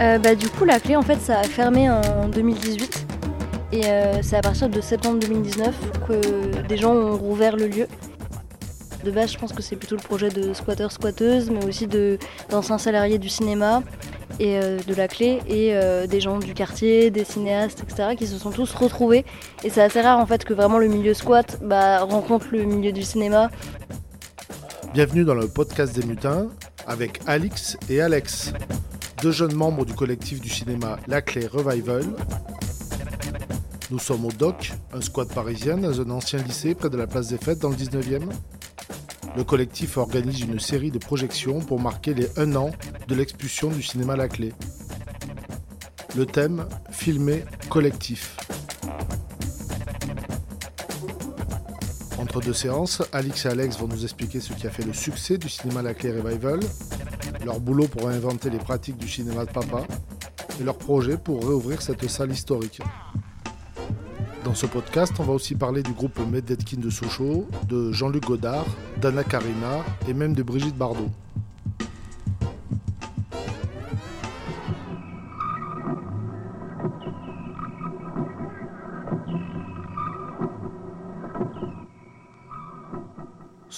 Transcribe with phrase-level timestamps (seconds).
[0.00, 3.06] Euh, bah, du coup, la clé, en fait, ça a fermé en 2018.
[3.72, 5.74] Et euh, c'est à partir de septembre 2019
[6.08, 7.86] que des gens ont rouvert le lieu.
[9.04, 11.86] De base, je pense que c'est plutôt le projet de squatteurs squatteuses, mais aussi
[12.48, 13.82] d'anciens salariés du cinéma
[14.40, 15.74] et euh, de la clé et
[16.08, 18.16] des gens du quartier, des cinéastes, etc.
[18.16, 19.24] qui se sont tous retrouvés.
[19.62, 22.92] Et c'est assez rare en fait que vraiment le milieu squat bah, rencontre le milieu
[22.92, 23.50] du cinéma.
[24.92, 26.48] Bienvenue dans le podcast des mutins
[26.86, 28.52] avec Alix et Alex,
[29.24, 32.04] deux jeunes membres du collectif du cinéma La Clé Revival.
[33.90, 37.28] Nous sommes au DOC, un squat parisien dans un ancien lycée près de la place
[37.28, 38.28] des Fêtes dans le 19e.
[39.34, 42.70] Le collectif organise une série de projections pour marquer les 1 an
[43.08, 44.52] de l'expulsion du cinéma La Clé.
[46.14, 48.36] Le thème Filmer collectif.
[52.24, 55.36] Entre deux séances, Alix et Alex vont nous expliquer ce qui a fait le succès
[55.36, 56.58] du cinéma La Clé Revival,
[57.44, 59.82] leur boulot pour réinventer les pratiques du cinéma de papa
[60.58, 62.80] et leur projet pour réouvrir cette salle historique.
[64.42, 68.64] Dans ce podcast, on va aussi parler du groupe Medvedkin de Sochaux, de Jean-Luc Godard,
[69.02, 71.10] d'Anna Karina et même de Brigitte Bardot.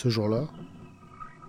[0.06, 0.44] Ce jour-là,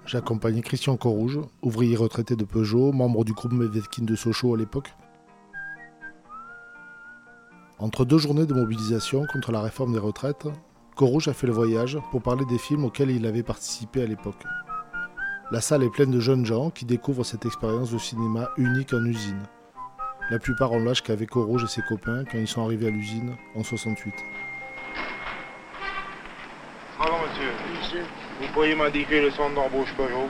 [0.08, 4.58] j'ai accompagné Christian Corrouge, ouvrier retraité de Peugeot, membre du groupe Medvedkin de Sochaux à
[4.58, 4.96] l'époque,
[7.78, 10.48] entre deux journées de mobilisation contre la réforme des retraites,
[10.96, 14.44] Corouge a fait le voyage pour parler des films auxquels il avait participé à l'époque.
[15.52, 19.06] La salle est pleine de jeunes gens qui découvrent cette expérience de cinéma unique en
[19.06, 19.44] usine.
[20.32, 23.36] La plupart ont l'âge qu'avait Corouge et ses copains quand ils sont arrivés à l'usine
[23.54, 24.16] en 68.
[26.98, 27.52] Pardon, monsieur.
[27.80, 28.06] Monsieur.
[28.42, 30.30] Vous pourriez m'indiquer le centre d'embauche Peugeot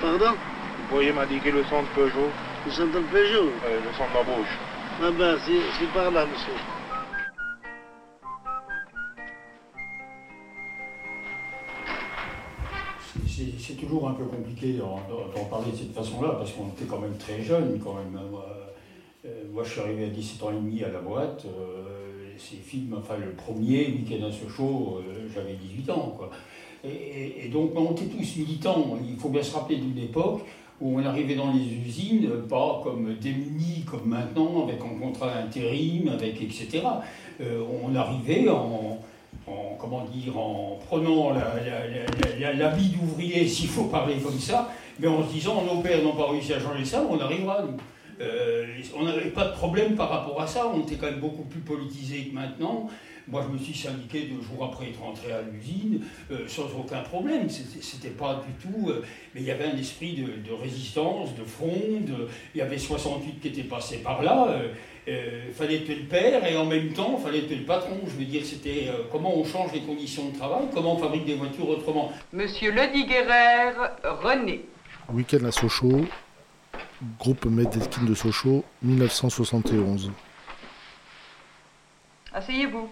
[0.00, 0.32] Pardon?
[0.32, 2.30] Vous pourriez m'indiquer le centre Peugeot
[2.64, 3.50] Le centre de Peugeot?
[3.66, 4.54] Euh, Le centre d'embauche.
[5.02, 6.54] Ah ben, c'est par là, monsieur.
[13.58, 17.16] c'est toujours un peu compliqué d'en parler de cette façon-là, parce qu'on était quand même
[17.18, 18.18] très jeunes, quand même.
[19.26, 21.44] Euh, moi, je suis arrivé à 17 ans et demi à la boîte.
[21.46, 21.95] Euh,
[22.38, 26.30] ces films, enfin, le premier, Week-end à Sochaux, euh, j'avais 18 ans, quoi.
[26.84, 28.96] Et, donc, on était tous militants.
[29.08, 30.42] Il faut bien se rappeler d'une époque
[30.80, 36.08] où on arrivait dans les usines, pas comme démunis comme maintenant, avec un contrat intérim,
[36.08, 36.82] avec etc.
[37.40, 39.00] on arrivait en
[39.46, 41.30] en, comment dire, en prenant
[42.70, 46.30] vie d'ouvrier, s'il faut parler comme ça, mais en se disant nos pères n'ont pas
[46.30, 47.64] réussi à changer ça, on arrivera.
[48.20, 51.44] Euh, on n'avait pas de problème par rapport à ça, on était quand même beaucoup
[51.44, 52.88] plus politisé que maintenant.
[53.28, 56.00] Moi, je me suis syndiqué deux jours après être rentré à l'usine,
[56.30, 57.48] euh, sans aucun problème.
[57.50, 58.88] C'était pas du tout.
[58.88, 59.02] Euh,
[59.34, 62.28] mais il y avait un esprit de, résistance, de fronde.
[62.54, 64.60] Il y avait 68 qui étaient passés par là.
[65.08, 67.98] Euh, fallait être le père et en même temps, fallait être le patron.
[68.06, 71.34] Je veux dire, c'était comment on change les conditions de travail, comment on fabrique des
[71.34, 72.12] voitures autrement?
[72.32, 73.72] Monsieur Lediguerrer,
[74.22, 74.64] René.
[75.12, 76.04] Week-end à Sochaux,
[77.18, 80.12] groupe Medeskin de Sochaux, 1971.
[82.32, 82.90] Asseyez-vous.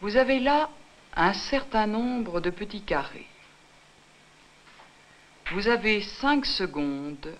[0.00, 0.70] Vous avez là
[1.14, 3.26] un certain nombre de petits carrés.
[5.52, 7.34] Vous avez cinq secondes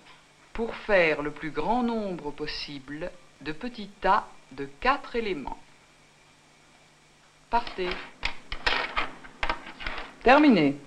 [0.53, 3.11] pour faire le plus grand nombre possible
[3.41, 5.59] de petits tas de quatre éléments.
[7.49, 7.89] Partez.
[10.23, 10.77] Terminé.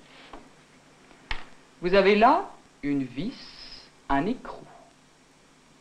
[1.81, 2.51] Vous avez là
[2.83, 4.65] une vis, un écrou.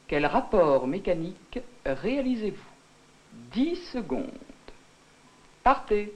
[0.07, 2.57] Quel rapport mécanique réalisez-vous?
[3.51, 4.31] 10 secondes.
[5.63, 6.13] Partez.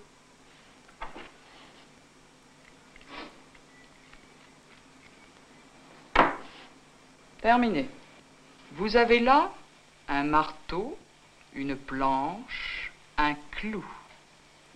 [7.41, 7.87] Terminé.
[8.73, 9.51] Vous avez là
[10.07, 10.97] un marteau,
[11.53, 13.85] une planche, un clou.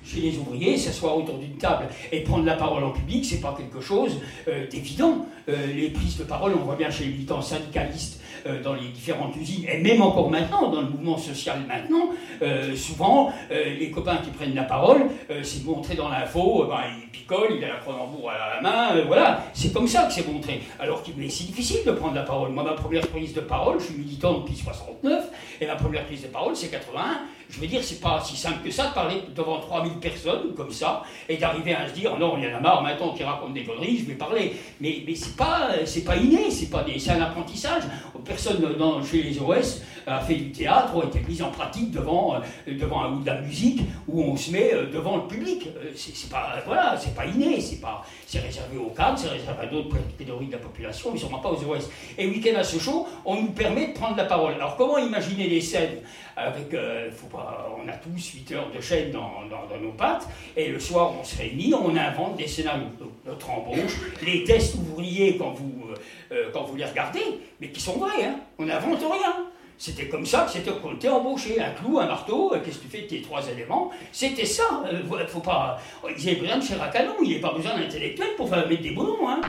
[0.03, 3.55] Chez les ouvriers, s'asseoir autour d'une table et prendre la parole en public, c'est pas
[3.55, 5.25] quelque chose euh, d'évident.
[5.47, 8.87] Euh, les prises de parole, on voit bien chez les militants syndicalistes euh, dans les
[8.87, 12.09] différentes usines, et même encore maintenant, dans le mouvement social maintenant,
[12.75, 15.01] souvent, les copains qui prennent la parole,
[15.43, 19.43] c'est montré dans l'info, ben, il picole, il a la Cronenbourg à la main, voilà,
[19.53, 20.61] c'est comme ça que c'est montré.
[20.79, 22.51] Alors que c'est difficile de prendre la parole.
[22.51, 25.25] Moi, ma première prise de parole, je suis militant depuis 69,
[25.61, 27.21] et ma première prise de parole, c'est 81.
[27.51, 30.53] Je veux dire, c'est pas si simple que ça de parler devant 3000 arrive personne
[30.55, 33.23] comme ça, et d'arriver à se dire non, il y en a marre maintenant qui
[33.23, 34.55] raconte des conneries, je vais parler.
[34.79, 35.69] Mais, mais c'est pas,
[36.05, 37.83] pas inné, c'est un apprentissage.
[38.23, 41.91] Personne dans, chez les OS a fait du théâtre ou a été mis en pratique
[41.91, 42.39] devant, euh,
[42.79, 45.67] devant ou de la musique où on se met euh, devant le public.
[45.67, 49.97] Euh, c'est pas, voilà, c'est pas inné, c'est réservé aux cadres, c'est réservé à d'autres
[50.17, 51.89] catégories de la population, mais sûrement pas aux OS.
[52.17, 54.53] Et Week-end à Sochaux, on nous permet de prendre la parole.
[54.53, 55.99] Alors comment imaginer les scènes
[56.35, 56.75] avec,
[57.11, 60.79] faut pas, on a tous 8 heures de chaîne dans, dans, nos pattes, et le
[60.79, 62.87] soir on se réunit, on invente des scénarios.
[63.25, 65.87] Notre embauche, les tests ouvriers quand vous,
[66.53, 69.51] quand vous les regardez, mais qui sont vrais, hein, on n'invente rien.
[69.81, 71.59] C'était comme ça que c'était qu'on était embauché.
[71.59, 73.89] Un clou, un marteau, euh, qu'est-ce que tu fais tes trois éléments?
[74.11, 74.83] C'était ça.
[74.85, 75.79] Euh, faut pas...
[76.15, 76.91] Ils avaient besoin de chair
[77.23, 79.25] il n'y a pas besoin d'intellectuel pour faire mettre des bonhommes.
[79.27, 79.41] Hein.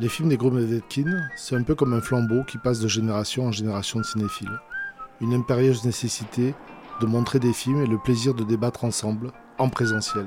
[0.00, 3.46] Les films des gros Médetkin, c'est un peu comme un flambeau qui passe de génération
[3.46, 4.58] en génération de cinéphiles.
[5.20, 6.52] Une impérieuse nécessité
[7.00, 10.26] de montrer des films et le plaisir de débattre ensemble, en présentiel.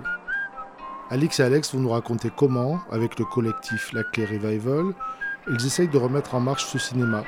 [1.09, 4.93] Alix et Alex vont nous raconter comment, avec le collectif La Clé Revival,
[5.49, 7.25] ils essayent de remettre en marche ce cinéma.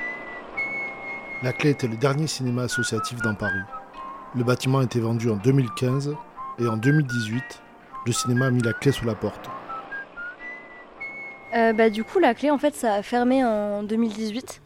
[1.43, 3.63] La Clé était le dernier cinéma associatif dans Paris.
[4.35, 6.15] Le bâtiment a été vendu en 2015
[6.59, 7.43] et en 2018,
[8.05, 9.49] le cinéma a mis la clé sous la porte.
[11.55, 14.61] Euh, bah, du coup, la clé, en fait, ça a fermé en 2018.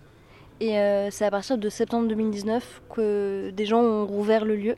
[0.60, 4.76] Et euh, c'est à partir de septembre 2019 que des gens ont rouvert le lieu.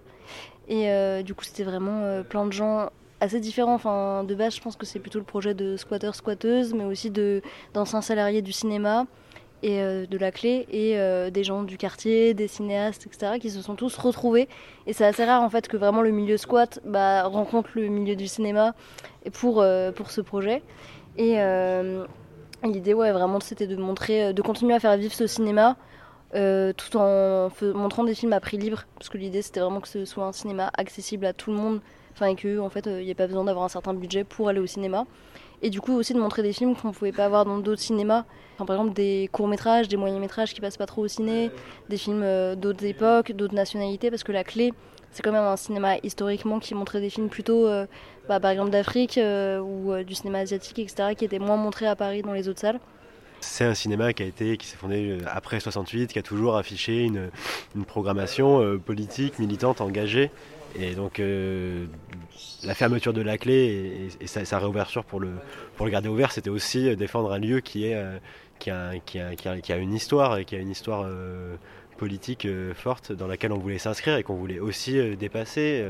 [0.67, 3.73] Et euh, du coup, c'était vraiment plein de gens assez différent.
[3.73, 7.11] Enfin, de base, je pense que c'est plutôt le projet de squatteurs, squatteuses, mais aussi
[7.73, 9.05] d'anciens salariés du cinéma
[9.63, 13.75] et de la clé et des gens du quartier, des cinéastes, etc., qui se sont
[13.75, 14.47] tous retrouvés.
[14.85, 18.15] Et c'est assez rare en fait que vraiment le milieu squat bah, rencontre le milieu
[18.15, 18.75] du cinéma
[19.31, 19.65] pour,
[19.95, 20.61] pour ce projet.
[21.17, 21.37] Et
[22.63, 25.77] l'idée, ouais, vraiment, c'était de montrer, de continuer à faire vivre ce cinéma.
[26.33, 30.05] tout en montrant des films à prix libre, parce que l'idée c'était vraiment que ce
[30.05, 31.81] soit un cinéma accessible à tout le monde,
[32.15, 34.23] enfin et que en fait il euh, n'y a pas besoin d'avoir un certain budget
[34.23, 35.05] pour aller au cinéma
[35.61, 37.81] et du coup aussi de montrer des films qu'on ne pouvait pas avoir dans d'autres
[37.81, 38.23] cinémas
[38.57, 41.51] par exemple des courts métrages des moyens métrages qui passent pas trop au ciné
[41.89, 44.73] des films euh, d'autres époques d'autres nationalités parce que la clé
[45.15, 47.85] c'est quand même un cinéma historiquement qui montrait des films plutôt euh,
[48.27, 52.21] bah, par exemple d'Afrique ou du cinéma asiatique etc qui étaient moins montrés à Paris
[52.21, 52.79] dans les autres salles
[53.41, 57.03] c'est un cinéma qui a été, qui s'est fondé après 68, qui a toujours affiché
[57.03, 57.29] une,
[57.85, 60.31] programmation politique, militante, engagée.
[60.77, 61.85] Et donc euh,
[62.63, 65.29] la fermeture de la clé et, sa, réouverture pour le,
[65.89, 68.19] garder ouvert, c'était aussi euh, défendre un lieu euh,
[68.59, 71.07] qui, a, une histoire et qui a une histoire
[71.97, 75.85] politique forte dans laquelle on voulait s'inscrire et qu'on voulait aussi dépasser.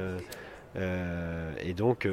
[0.75, 2.07] et donc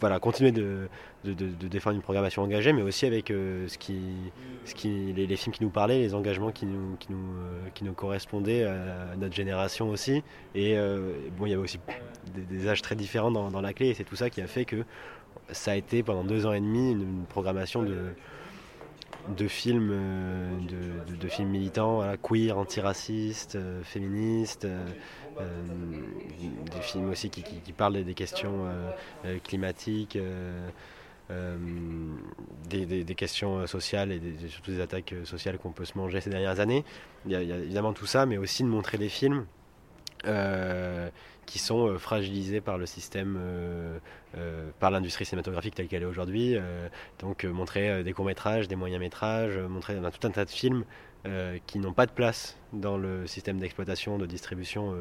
[0.00, 0.88] voilà, continuer de,
[1.24, 3.98] de, défendre une programmation engagée, mais aussi avec euh, ce qui,
[4.64, 7.84] ce qui, les, films qui nous parlaient, les engagements qui nous, qui nous, euh, qui
[7.84, 10.22] nous correspondaient à, notre génération aussi.
[10.54, 11.78] Et euh, bon, il y avait aussi
[12.34, 14.84] des, âges très différents dans, la clé, et c'est tout ça qui a fait que
[15.50, 17.96] ça a été pendant deux ans et demi une, programmation de,
[19.28, 19.90] de films,
[20.68, 24.66] de, de, films militants, queer, antiracistes, féministes.
[25.38, 28.66] des films aussi qui, parlent des questions
[29.44, 30.18] climatiques,
[31.30, 31.58] euh,
[32.68, 36.84] des, questions sociales et surtout des attaques sociales qu'on peut se manger ces dernières années.
[37.24, 39.46] Il y, a, évidemment tout ça, mais aussi de montrer des films
[40.26, 41.08] euh,
[41.46, 43.38] qui sont euh, fragilisés par le système,
[44.80, 46.56] par l'industrie cinématographique telle qu'elle est aujourd'hui.
[47.20, 50.84] donc montrer des courts-métrages, des moyens-métrages, montrer tout un tas de films
[51.66, 54.94] qui n'ont pas de place dans le système d'exploitation, de distribution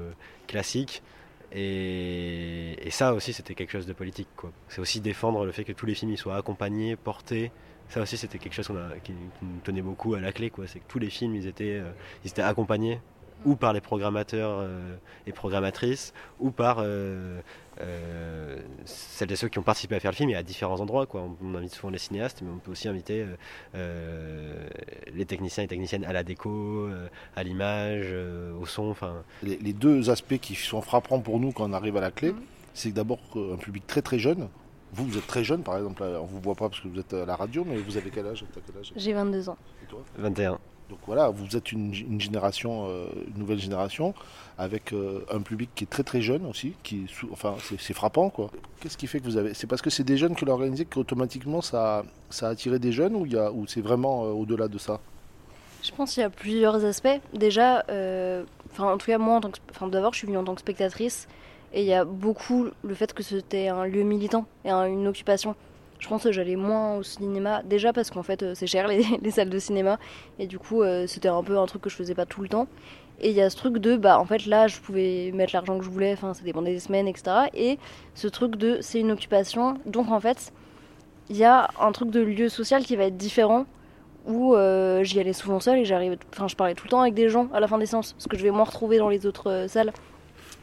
[0.47, 1.03] classique.
[1.51, 4.27] Et, ça aussi, c'était quelque chose de politique.
[4.67, 7.51] C'est aussi défendre le fait que tous les films soient accompagnés, portés.
[7.89, 8.71] Ça aussi, c'était quelque chose
[9.03, 10.51] qui, nous tenait beaucoup à la clé.
[10.67, 11.91] C'est que tous les films, ils étaient, euh,
[12.23, 12.99] ils étaient accompagnés
[13.45, 14.95] ou par les programmateurs euh,
[15.27, 17.39] et programmatrices, ou par euh,
[17.79, 21.05] euh, celles et ceux qui ont participé à faire le film, et à différents endroits.
[21.05, 21.29] Quoi.
[21.41, 23.25] On, invite souvent les cinéastes, mais on peut aussi inviter
[23.73, 26.89] les techniciens et techniciennes à la déco,
[27.35, 28.13] à l'image,
[28.59, 28.89] au son.
[28.89, 29.23] Enfin.
[29.43, 32.33] Les, les, deux aspects qui sont frappants pour nous quand on arrive à la clé,
[32.73, 34.49] c'est d'abord un public très très jeune.
[34.93, 37.13] Vous, vous êtes très jeune, par exemple, on vous voit pas parce que vous êtes
[37.13, 38.93] à la radio, mais vous avez quel âge, quel âge?
[38.95, 39.57] J'ai 22 ans.
[39.83, 39.99] Et toi?
[40.17, 40.57] 21.
[40.89, 44.13] Donc voilà, vous êtes une, génération, euh, une nouvelle génération,
[44.57, 48.51] avec euh, un public qui est très très jeune aussi, qui, enfin, c'est frappant quoi.
[48.79, 51.61] Qu'est-ce qui fait que vous avez C'est parce que c'est des jeunes que l'organisé qu'automatiquement
[51.61, 54.99] ça, ça a attiré des jeunes ou, ou c'est vraiment euh, au-delà de ça?
[55.81, 57.19] Je pense qu'il y a plusieurs aspects.
[57.33, 57.83] Déjà,
[58.71, 59.39] enfin en tout cas moi,
[59.81, 61.27] en d'abord je suis venue en tant que spectatrice
[61.73, 65.55] et il y a beaucoup le fait que c'était un lieu militant et une occupation.
[65.99, 67.63] Je pense que j'allais moins au cinéma.
[67.63, 69.97] Déjà parce qu'en fait, c'est cher les, les, salles de cinéma.
[70.39, 72.67] Et du coup, c'était un peu un truc que je faisais pas tout le temps.
[73.21, 75.77] Et il y a ce truc de, bah en fait là, je pouvais mettre l'argent
[75.77, 77.47] que je voulais, enfin ça dépendait des semaines, etc.
[77.53, 77.79] Et
[78.13, 79.75] ce truc de, c'est une occupation.
[79.85, 80.51] Donc en fait,
[81.29, 83.65] il y a un truc de lieu social qui va être différent
[84.27, 87.13] où euh, j'y allais souvent seule et j'arrivais, enfin je parlais tout le temps avec
[87.13, 89.25] des gens à la fin des séances, parce que je vais moins retrouver dans les
[89.25, 89.93] autres euh, salles.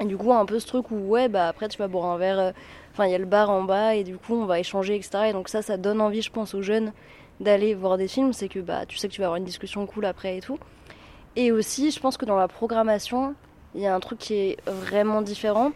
[0.01, 2.19] Et du coup, un peu ce truc où ouais, bah après tu vas boire un
[2.19, 2.53] verre, euh,
[2.93, 5.25] enfin il y a le bar en bas et du coup on va échanger, etc.
[5.29, 6.93] Et donc ça, ça donne envie, je pense, aux jeunes
[7.41, 9.87] d'aller voir des films, c'est que bah tu sais que tu vas avoir une discussion
[9.87, 10.59] cool après et tout.
[11.35, 13.35] Et aussi, je pense que dans la programmation,
[13.75, 15.73] il y a un truc qui est vraiment différent.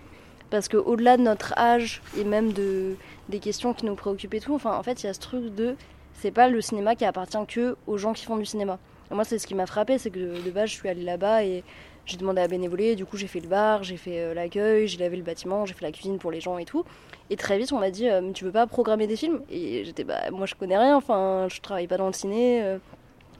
[0.50, 2.94] Parce qu'au-delà de notre âge et même de,
[3.28, 5.54] des questions qui nous préoccupent et tout, enfin, en fait, il y a ce truc
[5.54, 5.74] de.
[6.14, 8.78] C'est pas le cinéma qui appartient que aux gens qui font du cinéma.
[9.10, 11.62] Moi, c'est ce qui m'a frappé, c'est que de base, je suis allée là-bas et
[12.06, 12.94] j'ai demandé à bénévoler.
[12.96, 15.74] Du coup, j'ai fait le bar, j'ai fait euh, l'accueil, j'ai lavé le bâtiment, j'ai
[15.74, 16.84] fait la cuisine pour les gens et tout.
[17.28, 19.42] Et très vite, on m'a dit euh, Tu veux pas programmer des films?
[19.50, 22.62] Et j'étais Bah, moi, je connais rien, enfin, je travaille pas dans le ciné.
[22.62, 22.78] Euh.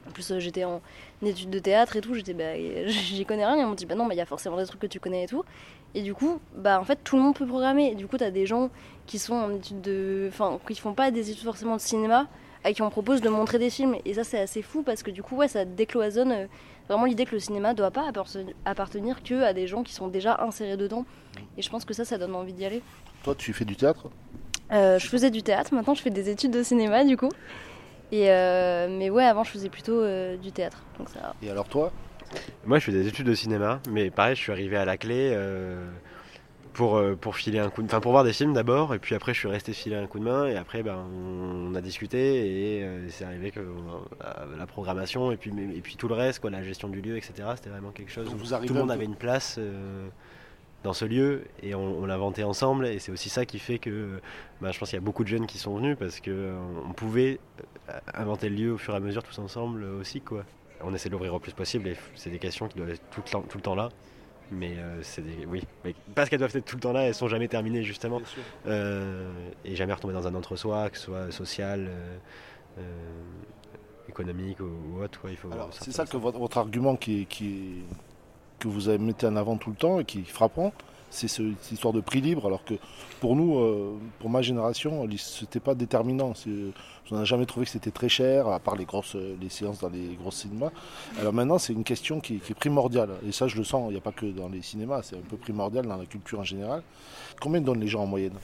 [0.07, 0.81] En plus, j'étais en
[1.21, 2.13] études de théâtre et tout.
[2.13, 2.55] J'étais Bah,
[2.87, 3.57] j'y connais rien.
[3.57, 5.23] Ils m'ont dit Bah, non, mais il y a forcément des trucs que tu connais
[5.23, 5.43] et tout.
[5.95, 7.91] Et du coup, bah en fait, tout le monde peut programmer.
[7.91, 8.69] Et du coup, tu as des gens
[9.05, 10.27] qui sont en études de.
[10.29, 12.27] Enfin, qui font pas des études forcément de cinéma,
[12.67, 13.95] à qui on propose de montrer des films.
[14.03, 16.47] Et ça, c'est assez fou parce que du coup, ouais, ça décloisonne euh,
[16.89, 18.11] vraiment l'idée que le cinéma doit pas
[18.65, 21.05] appartenir que à des gens qui sont déjà insérés dedans.
[21.57, 22.81] Et je pense que ça, ça donne envie d'y aller.
[23.23, 24.09] Toi, tu fais du théâtre?
[24.73, 25.73] Euh, Je faisais du théâtre.
[25.73, 27.29] Maintenant, je fais des études de cinéma, du coup.
[28.11, 30.01] Et euh, mais ouais, avant, je faisais plutôt
[30.37, 30.83] du théâtre.
[30.97, 31.33] Donc ça...
[31.41, 31.91] Et alors, toi?
[32.65, 35.31] Moi, je fais des études de cinéma, mais pareil, je suis arrivé à la clé
[35.33, 35.89] euh,
[36.77, 37.87] pour, euh, pour filer un coup de...
[37.87, 40.19] Enfin, pour voir des films d'abord, et puis après, je suis resté filer un coup
[40.19, 43.59] de main, et après, ben, on, a discuté, et euh, c'est arrivé que
[44.57, 47.33] la programmation, et puis, et puis tout le reste, quoi, la gestion du lieu, etc.,
[47.55, 49.59] c'était vraiment quelque chose où tout le monde avait une place
[50.83, 54.21] dans ce lieu et on, l'a inventé ensemble et c'est aussi ça qui fait que
[54.61, 56.53] ben, je pense qu'il y a beaucoup de jeunes qui sont venus parce que
[56.87, 57.39] on pouvait
[58.13, 60.45] inventer le lieu au fur et à mesure tous ensemble aussi quoi
[60.81, 63.21] on essaie de l'ouvrir au plus possible et c'est des questions qui doivent être tout
[63.25, 63.89] le temps, tout le temps là.
[64.51, 67.13] Mais euh, c'est des, oui, mais parce qu'elles doivent être tout le temps là, elles
[67.13, 68.21] sont jamais terminées justement
[68.65, 69.29] euh,
[69.65, 71.89] et jamais retomber dans un entre-soi, que ce soit social,
[72.77, 72.81] euh,
[74.07, 75.21] économique ou, autre.
[75.29, 75.49] il faut.
[75.71, 77.83] c'est ça que votre, argument qui, qui,
[78.59, 80.71] que vous avez mis en avant tout le temps et qui est frappant,
[81.09, 82.75] c'est cette histoire de prix libre, alors que
[83.19, 86.33] pour nous, euh, pour ma génération, c'était pas déterminant.
[87.11, 89.89] On n'a jamais trouvé que c'était très cher, à part les grosses les séances dans
[89.89, 90.71] les grosses cinémas.
[91.19, 93.09] Alors maintenant, c'est une question qui, est primordiale.
[93.27, 95.21] Et ça, je le sens, il n'y a pas que dans les cinémas, c'est un
[95.29, 96.83] peu primordial dans la culture en général.
[97.39, 98.37] Combien donnent les gens en moyenne?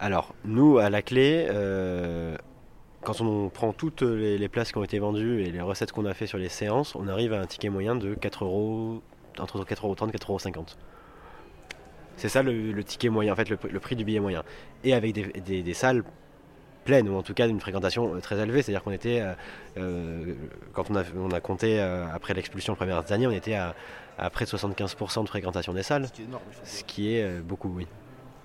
[0.00, 2.36] Alors, nous, à la clé, euh,
[3.02, 6.14] quand on prend toutes les, places qui ont été vendues et les recettes qu'on a
[6.14, 9.02] fait sur les séances, on arrive à un ticket moyen de 4 euros,
[9.38, 10.66] entre 4,30 euros et 4,50 euros.
[12.16, 14.42] C'est ça le, ticket moyen, en fait, le, prix du billet moyen.
[14.84, 16.04] Et avec des, salles
[16.84, 19.34] pleines, ou en tout cas d'une fréquentation euh, très élevée, c'est-à-dire qu'on était, euh,
[19.78, 20.34] euh,
[20.72, 23.74] quand on a, on a compté après l'expulsion les premières années, on était à,
[24.30, 26.08] près de 75% de fréquentation des salles.
[26.64, 27.86] Ce qui est, beaucoup, oui.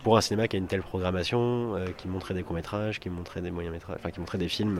[0.03, 3.51] Pour un cinéma qui a une telle programmation, qui montrait des courts-métrages, qui montrait des
[3.51, 4.79] moyens-métrages, enfin qui montrait des films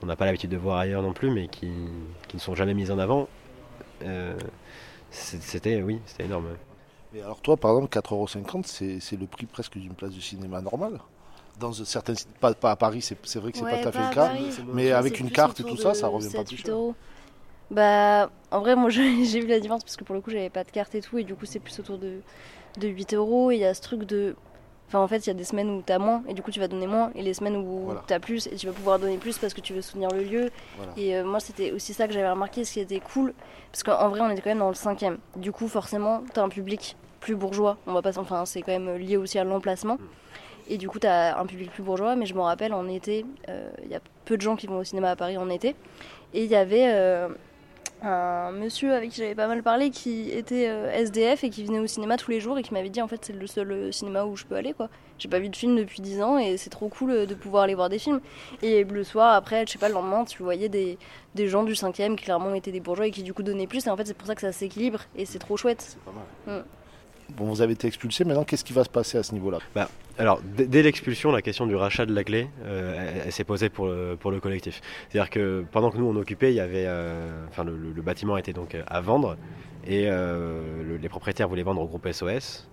[0.00, 1.70] qu'on n'a pas l'habitude de voir ailleurs non plus, mais qui,
[2.28, 3.28] qui ne sont jamais mis en avant,
[5.10, 6.48] c'était, oui, c'était énorme.
[7.12, 11.00] Mais alors toi, par exemple, 4,50€, c'est le prix presque d'une place de cinéma normale
[11.58, 14.14] dans certains pas, pas à Paris, c'est vrai que c'est pas tout à fait le
[14.14, 14.32] cas,
[14.72, 16.74] mais avec une carte et tout ça, ça revient pas plus cher.
[17.70, 20.64] Bah, en vrai, moi j'ai vu la différence parce que pour le coup, j'avais pas
[20.64, 22.20] de carte et tout, et du coup, c'est plus autour de,
[22.78, 23.50] de 8 euros.
[23.50, 24.34] Et il y a ce truc de.
[24.90, 26.50] Enfin, en fait, il y a des semaines où tu as moins, et du coup,
[26.50, 28.98] tu vas donner moins, et les semaines où tu as plus, et tu vas pouvoir
[28.98, 30.50] donner plus parce que tu veux soutenir le lieu.
[30.96, 33.32] Et euh, moi, c'était aussi ça que j'avais remarqué, ce qui était cool,
[33.70, 35.18] parce qu'en vrai, on était quand même dans le cinquième.
[35.36, 37.76] Du coup, forcément, tu as un public plus bourgeois.
[37.86, 39.96] On va pas, enfin, c'est quand même lié aussi à l'emplacement.
[40.68, 43.24] Et du coup, tu as un public plus bourgeois, mais je me rappelle en été,
[43.48, 45.76] euh, il y a peu de gens qui vont au cinéma à Paris en été.
[46.34, 47.28] Et il y avait euh,
[48.02, 51.78] un monsieur avec qui j'avais pas mal parlé qui était euh, SDF et qui venait
[51.78, 54.24] au cinéma tous les jours et qui m'avait dit en fait c'est le seul cinéma
[54.24, 54.88] où je peux aller quoi.
[55.18, 57.74] J'ai pas vu de film depuis 10 ans et c'est trop cool de pouvoir aller
[57.74, 58.20] voir des films.
[58.62, 60.96] Et le soir après, je sais pas, le lendemain, tu voyais des,
[61.34, 63.86] des gens du 5 qui clairement étaient des bourgeois et qui du coup donnaient plus
[63.86, 65.82] et en fait c'est pour ça que ça s'équilibre et c'est trop chouette.
[65.82, 66.60] C'est pas mal.
[66.60, 66.64] Mm.
[67.36, 69.58] Bon, vous avez été expulsé, maintenant qu'est-ce qui va se passer à ce niveau-là?
[69.74, 73.86] Bah, Alors, dès l'expulsion, la question du rachat de la clé, euh, s'est posée pour
[73.86, 74.80] le, collectif.
[75.08, 78.76] C'est-à-dire que pendant que nous on occupait, il y avait, euh, le, bâtiment était donc
[78.86, 79.36] à vendre
[79.86, 82.68] et euh, les propriétaires voulaient vendre au groupe SOS.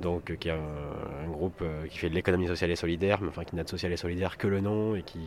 [0.00, 3.28] Donc euh, qui est un, groupe euh, qui fait de l'économie sociale et solidaire, mais
[3.28, 5.24] enfin qui n'a de social et solidaire que le nom et qui,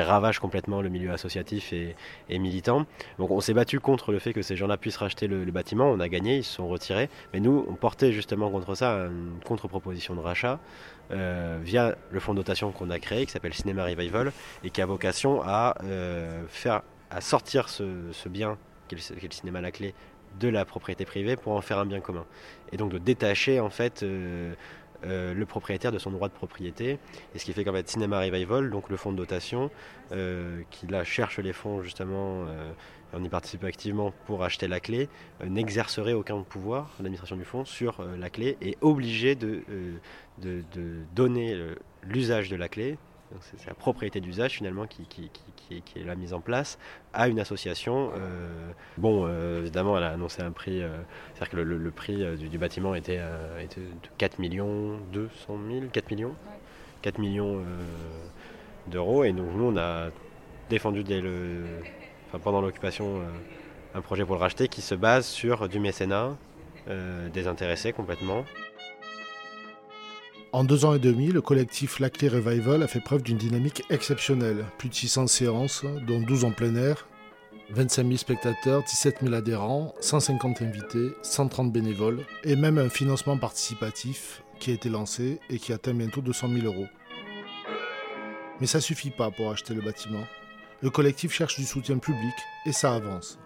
[0.00, 1.94] ravage complètement le milieu associatif et,
[2.38, 2.86] militant.
[3.18, 6.00] Donc on s'est battu contre le fait que ces gens-là puissent racheter le, bâtiment, on
[6.00, 10.14] a gagné, ils se sont retirés, mais nous on portait justement contre ça une contre-proposition
[10.14, 10.58] de rachat
[11.10, 14.32] euh, via le fonds de dotation qu'on a créé qui s'appelle Cinéma Revival
[14.64, 15.74] et qui a vocation à
[16.48, 18.56] faire à sortir ce, bien
[18.88, 19.94] qu'est le, le cinéma la clé
[20.38, 22.26] de la propriété privée pour en faire un bien commun.
[22.72, 24.54] Et donc de détacher en fait euh,
[25.04, 26.98] euh, le propriétaire de son droit de propriété.
[27.34, 29.70] Et ce qui fait qu'en fait Cinéma Revival, donc le fonds de dotation,
[30.12, 32.46] euh, qui là cherche les fonds justement,
[33.12, 35.08] on y participe activement pour acheter la clé,
[35.44, 39.64] n'exercerait aucun pouvoir, l'administration du fonds, sur la clé et obligé de,
[40.38, 40.62] de
[41.14, 41.58] donner
[42.04, 42.98] l'usage de la clé
[43.40, 45.30] c'est la propriété d'usage finalement qui,
[45.72, 46.78] est la mise en place
[47.12, 48.10] à une association.
[48.16, 48.48] Euh,
[48.98, 50.88] bon, euh, évidemment, elle a annoncé un prix, euh,
[51.34, 53.20] c'est-à-dire que le, prix du, bâtiment était,
[53.62, 56.34] était, de 4 millions 200 000, 4 millions,
[57.02, 57.62] 4 millions
[58.88, 59.24] d'euros.
[59.24, 60.08] Et donc nous, on a
[60.68, 61.64] défendu dès le,
[62.42, 63.20] pendant l'occupation
[63.94, 66.36] un projet pour le racheter qui se base sur du mécénat
[67.32, 68.44] désintéressé complètement.
[70.52, 74.64] En deux ans et demi, le collectif Laclé Revival a fait preuve d'une dynamique exceptionnelle.
[74.78, 77.06] Plus de 600 séances, dont 12 en plein air,
[77.70, 84.42] 25 000 spectateurs, 17 000 adhérents, 150 invités, 130 bénévoles, et même un financement participatif
[84.58, 86.88] qui a été lancé et qui atteint bientôt 200 000 euros.
[88.60, 90.24] Mais ça suffit pas pour acheter le bâtiment.
[90.82, 92.34] Le collectif cherche du soutien public
[92.66, 93.38] et ça avance.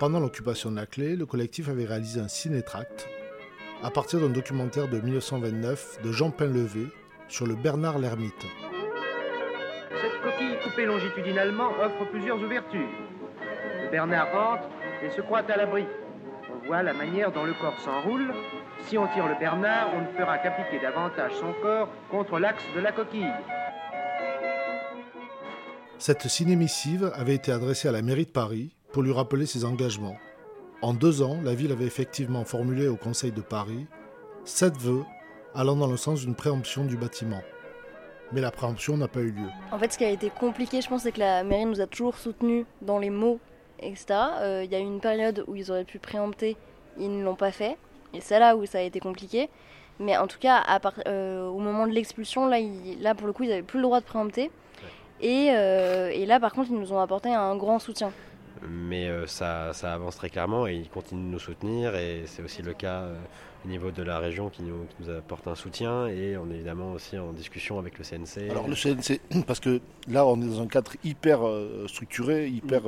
[0.00, 3.08] Pendant l'occupation de la clé, le collectif avait réalisé un cinétract
[3.82, 6.88] à partir d'un documentaire de 1929 de Jean Painlevé
[7.28, 8.46] sur le Bernard l'Ermite.
[9.90, 12.88] Cette coquille coupée longitudinalement offre plusieurs ouvertures.
[13.84, 14.68] Le Bernard entre
[15.02, 15.84] et se croit à l'abri.
[16.52, 18.32] On voit la manière dont le corps s'enroule.
[18.86, 22.80] Si on tire le Bernard, on ne fera qu'appliquer davantage son corps contre l'axe de
[22.80, 23.32] la coquille.
[25.98, 30.16] Cette cinémissive avait été adressée à la mairie de Paris pour lui rappeler ses engagements
[30.82, 33.86] en deux ans, la ville avait effectivement formulé au Conseil de Paris
[34.44, 35.04] sept vœux
[35.54, 37.42] allant dans le sens d'une préemption du bâtiment.
[38.32, 39.48] Mais la préemption n'a pas eu lieu.
[39.72, 41.86] En fait, ce qui a été compliqué, je pense, c'est que la mairie nous a
[41.86, 43.40] toujours soutenus dans les mots,
[43.80, 44.06] etc.
[44.40, 46.56] Euh, il y a eu une période où ils auraient pu préempter,
[46.98, 47.76] ils ne l'ont pas fait.
[48.14, 49.50] Et c'est là où ça a été compliqué.
[49.98, 52.58] Mais en tout cas, à euh, au moment de l'expulsion, là,
[53.00, 54.50] là, pour le coup, ils n'avaient plus le droit de préempter.
[55.20, 58.10] Et, euh, et là, par contre, ils nous ont apporté un grand soutien
[58.68, 62.42] mais euh, ça, ça, avance très clairement et ils continuent de nous soutenir et c'est
[62.42, 63.16] aussi le cas euh,
[63.64, 66.92] au niveau de la région qui nous, nous, apporte un soutien et on est évidemment
[66.92, 68.50] aussi en discussion avec le CNC.
[68.50, 72.82] Alors le CNC, parce que là on est dans un cadre hyper euh, structuré, hyper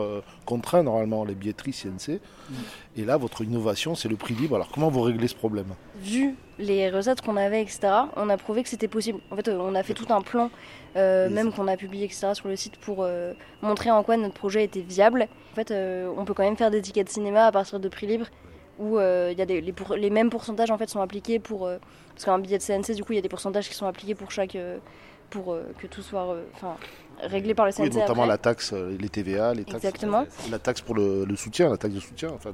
[0.44, 2.54] contraint normalement, les billetteries CNC, mm.
[2.96, 4.56] et là votre innovation c'est le prix libre.
[4.56, 5.74] Alors comment vous réglez ce problème?
[6.00, 7.80] Vu les recettes qu'on avait, etc.,
[8.16, 9.20] on a prouvé que c'était possible.
[9.30, 10.50] En fait on a fait tout un plan
[10.94, 14.34] euh, même qu'on a publié etc., sur le site pour euh, montrer en quoi notre
[14.34, 15.26] projet était viable.
[15.52, 17.88] En fait, euh, on peut quand même faire des tickets de cinéma à partir de
[17.88, 18.26] prix libre
[18.78, 21.68] où il y a des, les, les, mêmes pourcentages en fait sont appliqués pour
[22.14, 24.14] parce qu'un billet de CNC du coup il y a des pourcentages qui sont appliqués
[24.14, 24.56] pour chaque
[25.28, 26.76] pour que tout soit enfin
[27.20, 27.90] réglé par le CNC.
[27.92, 29.84] Oui, notamment la taxe, les TVA, les taxes.
[29.84, 30.24] Exactement.
[30.50, 32.50] La taxe pour le, soutien, la taxe de soutien, enfin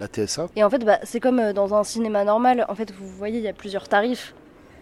[0.00, 0.48] la TSA.
[0.56, 2.64] Et en fait, bah, c'est comme dans un cinéma normal.
[2.68, 4.34] En fait, vous voyez, il y a plusieurs tarifs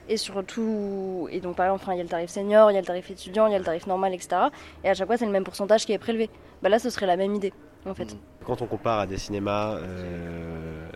[0.09, 2.81] et surtout, et donc par exemple, il y a le tarif senior, il y a
[2.81, 4.37] le tarif étudiant, il y a le tarif normal, etc.
[4.85, 6.31] Et à chaque fois, c'est le même pourcentage qui est prélevé.
[6.63, 7.53] Bah là, ce serait la même idée,
[7.87, 8.15] en fait.
[8.15, 8.19] Mm.
[8.47, 10.87] Quand on compare à des cinémas euh,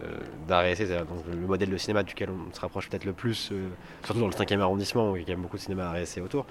[0.51, 3.69] et donc le modèle de cinéma duquel on se rapproche peut-être le plus, euh,
[4.05, 6.45] surtout dans le 5e arrondissement où il y a beaucoup de cinémas et autour,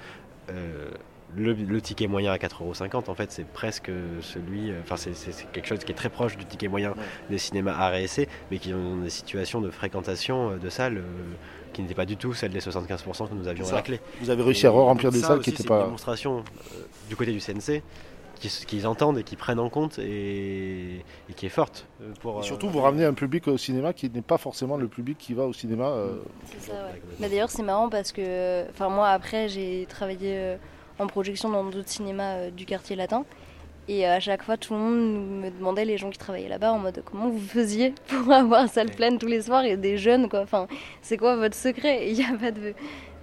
[0.49, 0.89] euh,
[1.37, 5.91] le, ticket moyen à 4,50€ en fait c'est presque celui enfin c'est quelque chose qui
[5.91, 6.93] est très proche du ticket moyen
[7.29, 7.91] des cinémas à
[8.51, 11.03] mais qui ont des situations de fréquentation de salles
[11.73, 13.99] qui n'était pas du tout celle des 75% que nous avions à la clé.
[14.21, 15.79] Vous avez réussi à remplir des salles qui n'étaient pas.
[15.79, 17.81] une démonstration euh, du côté du CNC
[18.67, 21.03] qu'ils entendent et qui prennent en compte et,
[21.35, 21.87] qui est forte.
[22.01, 24.77] Euh, pour, et surtout, euh, vous ramenez un public au cinéma qui n'est pas forcément
[24.77, 25.93] le public qui va au cinéma.
[26.45, 27.01] C'est ça, ouais.
[27.27, 30.55] D'ailleurs, c'est marrant parce que moi, après, j'ai travaillé
[30.99, 33.25] en projection dans d'autres cinémas du quartier latin.
[33.89, 36.77] Et à chaque fois, tout le monde me demandait, les gens qui travaillaient là-bas, en
[36.77, 40.41] mode comment vous faisiez pour avoir salle pleine tous les soirs et des jeunes, quoi.
[40.41, 40.67] Enfin,
[41.01, 42.07] c'est quoi votre secret?
[42.07, 42.75] Il n'y a pas de,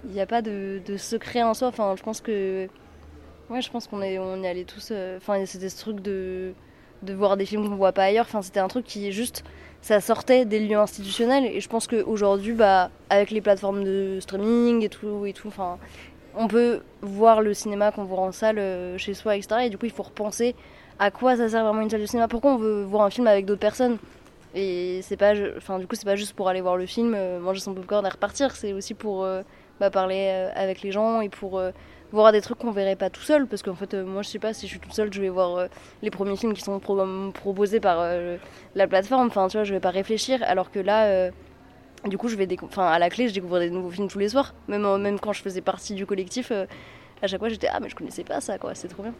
[0.09, 1.69] il y a pas de, secret en soi.
[1.69, 2.67] Enfin, je pense que,
[3.49, 4.89] ouais, je pense qu'on est, on est allés tous.
[4.91, 6.53] Euh, enfin, c'était ce truc de,
[7.01, 8.25] de voir des films qu'on voit pas ailleurs.
[8.27, 9.45] Enfin, c'était un truc qui juste,
[9.81, 11.45] ça sortait des lieux institutionnels.
[11.45, 15.77] Et je pense qu'aujourd'hui, bah, avec les plateformes de streaming et tout, et tout, enfin,
[16.37, 19.61] on peut voir le cinéma qu'on voit en salle euh, chez soi, etc.
[19.65, 20.55] Et du coup, il faut repenser
[20.99, 22.27] à quoi ça sert vraiment une salle de cinéma.
[22.27, 23.97] Pourquoi on veut voir un film avec d'autres personnes?
[24.55, 27.39] Et c'est pas, enfin, du coup, c'est pas juste pour aller voir le film, euh,
[27.39, 28.55] manger son popcorn et repartir.
[28.55, 29.41] C'est aussi pour euh,
[29.79, 31.61] bah, parler avec les gens et pour
[32.11, 33.47] voir des trucs qu'on verrait pas tout seul.
[33.47, 35.67] Parce qu'en fait, moi, je sais pas, si je suis tout seul, je vais voir
[36.01, 38.03] les premiers films qui sont proposés par
[38.75, 39.27] la plateforme.
[39.27, 40.39] Enfin, tu vois, je vais pas réfléchir.
[40.43, 41.29] Alors que là,
[42.07, 44.29] du coup, je vais enfin, à la clé, je découvre des nouveaux films tous les
[44.29, 44.53] soirs.
[44.67, 46.51] Même, même quand je faisais partie du collectif,
[47.21, 48.75] à chaque fois, j'étais ah mais je connaissais pas ça, quoi.
[48.75, 49.13] C'est trop bien.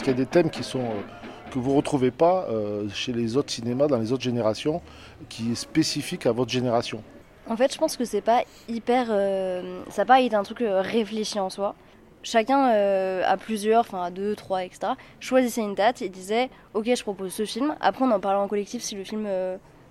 [0.00, 2.88] Est-ce qu'il y a des thèmes qui sont euh, que vous ne retrouvez pas euh,
[2.88, 4.80] chez les autres cinémas, dans les autres générations,
[5.28, 7.04] qui est spécifique à votre génération
[7.46, 9.08] En fait, je pense que c'est pas hyper.
[9.10, 11.74] Euh, ça n'a pas été un truc réfléchi en soi.
[12.22, 17.02] Chacun à plusieurs, enfin à deux, trois, etc., choisissait une date et disait Ok, je
[17.02, 17.76] propose ce film.
[17.82, 19.28] Après, on en parlait en collectif si le film.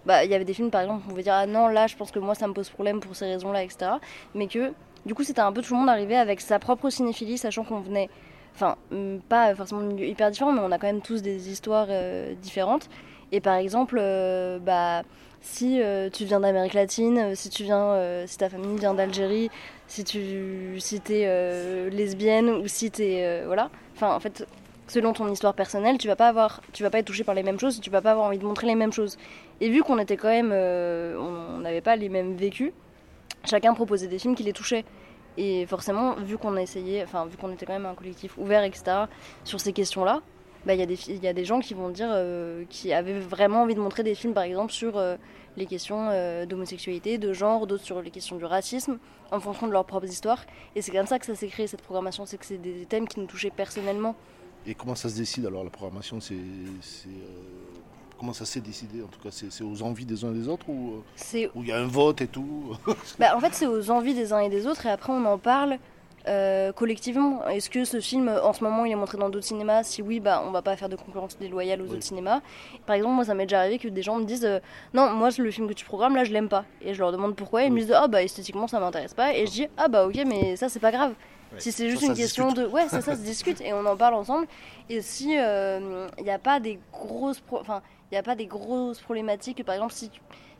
[0.07, 1.95] bah, il y avait des films par exemple, on pouvait dire Ah non, là, je
[1.95, 3.91] pense que moi ça me pose problème pour ces raisons-là, etc.
[4.33, 4.73] Mais que
[5.05, 7.79] du coup, c'était un peu tout le monde arrivé avec sa propre cinéphilie, sachant qu'on
[7.79, 8.09] venait
[8.59, 12.33] Enfin, mm, pas forcément hyper différents, mais on a quand même tous des histoires euh,
[12.35, 12.89] différentes.
[13.31, 15.03] Et par exemple, euh, bah,
[15.39, 17.95] si euh, tu viens d'Amérique latine, si tu viens,
[18.27, 19.49] si ta famille vient d'Algérie,
[19.87, 24.45] si tu si es lesbienne ou si tu es voilà, enfin en fait,
[24.87, 27.43] selon ton histoire personnelle, tu vas pas avoir, tu vas pas être touché par les
[27.43, 29.17] mêmes choses, tu vas pas avoir envie de montrer les mêmes choses.
[29.61, 32.73] Et vu qu'on était quand même, on n'avait pas les mêmes vécus,
[33.45, 34.83] chacun proposait des films qui les touchaient.
[35.37, 38.63] Et forcément, vu qu'on a essayé, enfin, vu qu'on était quand même un collectif ouvert,
[38.63, 39.05] etc.,
[39.43, 40.21] sur ces questions-là,
[40.65, 43.75] bah, il y, y, a des gens qui vont dire, euh, qui avaient vraiment envie
[43.75, 45.15] de montrer des films, par exemple, sur euh,
[45.55, 48.99] les questions euh, d'homosexualité, de genre, d'autres sur les questions du racisme,
[49.31, 50.43] en fonction de leurs propres histoires.
[50.75, 53.07] Et c'est comme ça que ça s'est créé, cette programmation, c'est que c'est des thèmes
[53.07, 54.15] qui nous touchaient personnellement.
[54.65, 56.35] Et comment ça se décide alors la programmation C'est
[58.19, 60.67] Comment ça s'est décidé En tout cas, c'est aux envies des uns et des autres
[60.67, 61.01] ou
[61.35, 62.75] euh, il y a un vote et tout
[63.19, 65.37] bah, En fait, c'est aux envies des uns et des autres et après on en
[65.37, 65.79] parle
[66.27, 67.47] euh, collectivement.
[67.47, 69.83] Est-ce que ce film, en ce moment, il est montré dans d'autres cinémas?
[69.83, 72.41] Si oui, bah, on va pas faire de concurrence déloyale aux autres cinémas.
[72.85, 74.59] Par exemple, moi, ça m'est déjà arrivé que des gens me disent euh,
[74.93, 76.65] Non, moi, le film que tu programmes, là, je l'aime pas.
[76.81, 77.63] Et je leur demande pourquoi.
[77.63, 79.33] Et ils me disent Ah, bah, esthétiquement, ça m'intéresse pas.
[79.33, 81.13] Et je dis Ah, bah, ok, mais ça, c'est pas grave.
[81.57, 82.65] Si c'est juste une question de.
[82.67, 84.45] Ouais, ça, ça se discute et on en parle ensemble.
[84.89, 87.41] Et si il n'y a pas des grosses.
[87.51, 89.63] Enfin, il n'y a pas des grosses problématiques.
[89.63, 90.09] Par exemple, si,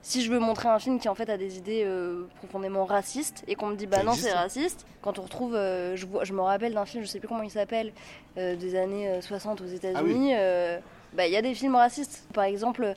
[0.02, 3.44] si je veux montrer un film qui en fait a des idées euh, profondément racistes
[3.48, 6.42] et qu'on me dit bah non c'est raciste, quand on retrouve, euh, je, je me
[6.42, 7.92] rappelle d'un film, je sais plus comment il s'appelle,
[8.38, 10.80] euh, des années 60 aux États-Unis, ah
[11.14, 12.28] bah il y a des films racistes.
[12.34, 12.94] Par exemple,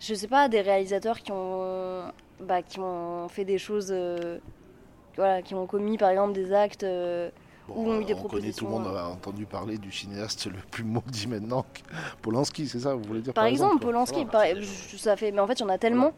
[0.00, 2.04] je sais pas, des réalisateurs qui ont,
[2.40, 3.94] bah, qui ont fait des choses,
[5.16, 6.86] voilà, qui ont commis par exemple des actes
[7.76, 11.64] on connaît, tout le monde a entendu parler du cinéaste le plus maudit maintenant,
[12.22, 14.26] Polanski, c'est ça, vous voulez dire Par, exemple, Polanski,
[14.96, 16.12] ça fait, mais en fait, il y en a tellement.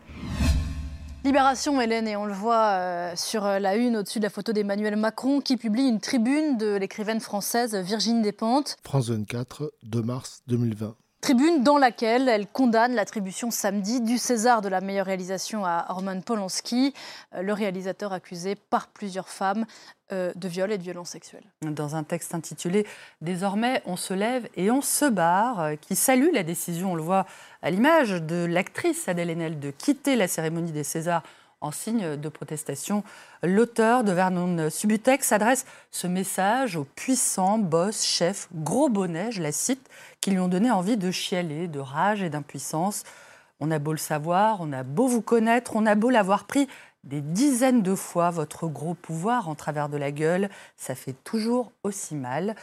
[1.24, 4.52] Libération, Hélène, et on le voit euh, sur euh, la une au-dessus de la photo
[4.52, 8.76] d'Emmanuel Macron qui publie une tribune de l'écrivaine française Virginie Despentes.
[8.82, 10.96] France 24, 2 mars 2020.
[11.22, 16.20] Tribune dans laquelle elle condamne l'attribution samedi du César de la meilleure réalisation à Roman
[16.20, 16.92] Polanski,
[17.36, 19.64] euh, le réalisateur accusé par plusieurs femmes
[20.10, 21.44] euh, de viol et de violences sexuelles.
[21.60, 22.84] Dans un texte intitulé
[23.20, 27.02] Désormais on se lève et on se barre, euh, qui salue la décision, on le
[27.02, 27.24] voit
[27.62, 31.22] à l'image de l'actrice Adèle Haenel de quitter la cérémonie des Césars
[31.62, 33.02] en signe de protestation.
[33.42, 39.52] L'auteur de Vernon Subutex s'adresse ce message aux puissants boss, chefs, gros bonnets, je la
[39.52, 39.88] cite,
[40.20, 43.04] qui lui ont donné envie de chialer, de rage et d'impuissance.
[43.60, 46.68] On a beau le savoir, on a beau vous connaître, on a beau l'avoir pris
[47.04, 51.72] des dizaines de fois votre gros pouvoir en travers de la gueule, ça fait toujours
[51.82, 52.54] aussi mal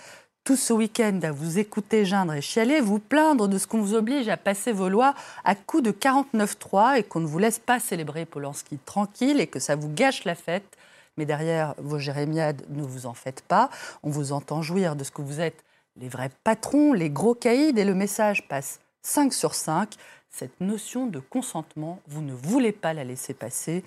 [0.50, 3.94] tout ce week-end à vous écouter geindre et chialer, vous plaindre de ce qu'on vous
[3.94, 5.14] oblige à passer vos lois
[5.46, 9.60] à coups de 49-3 et qu'on ne vous laisse pas célébrer Polanski tranquille et que
[9.60, 10.76] ça vous gâche la fête.
[11.18, 13.70] Mais derrière vos jérémiades, ne vous en faites pas.
[14.02, 15.64] On vous entend jouir de ce que vous êtes
[15.98, 19.94] les vrais patrons, les gros caïds, et le message passe 5 sur 5.
[20.32, 23.84] Cette notion de consentement, vous ne voulez pas la laisser passer.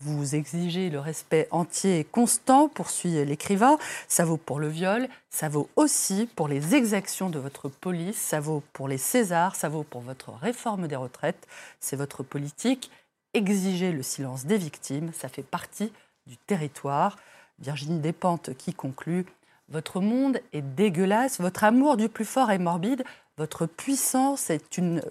[0.00, 3.78] Vous exigez le respect entier et constant, poursuit l'écrivain.
[4.06, 8.38] Ça vaut pour le viol, ça vaut aussi pour les exactions de votre police, ça
[8.38, 11.48] vaut pour les Césars, ça vaut pour votre réforme des retraites.
[11.80, 12.92] C'est votre politique.
[13.34, 15.92] Exiger le silence des victimes, ça fait partie
[16.28, 17.16] du territoire.
[17.58, 19.26] Virginie Despentes qui conclut
[19.68, 23.02] Votre monde est dégueulasse, votre amour du plus fort est morbide,
[23.36, 25.02] votre puissance est une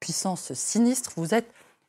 [0.00, 1.48] puissance sinistre, vous êtes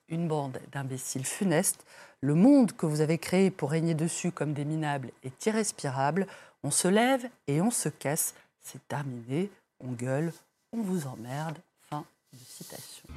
[0.09, 1.85] une bande d'imbéciles funestes.
[2.21, 6.27] Le monde que vous avez créé pour régner dessus comme des minables est irrespirable.
[6.63, 8.33] On se lève et on se casse.
[8.61, 9.49] C'est terminé.
[9.79, 10.33] On gueule,
[10.73, 11.57] on vous emmerde.
[11.89, 13.07] Fin de citation.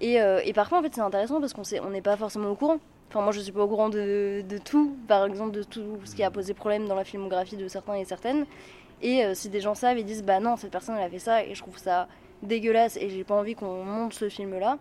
[0.00, 2.78] Et, euh, parfois, en fait, c'est intéressant parce qu'on on n'est pas forcément au courant.
[3.08, 6.16] Enfin, moi, je suis pas au courant de, de tout, par exemple, de tout ce
[6.16, 8.44] qui a posé problème dans la filmographie de certains et certaines.
[9.02, 11.20] Et euh, si des gens savent et disent, bah non, cette personne, elle a fait
[11.20, 12.08] ça, et je trouve ça
[12.42, 14.78] dégueulasse, et j'ai pas envie qu'on monte ce film-là.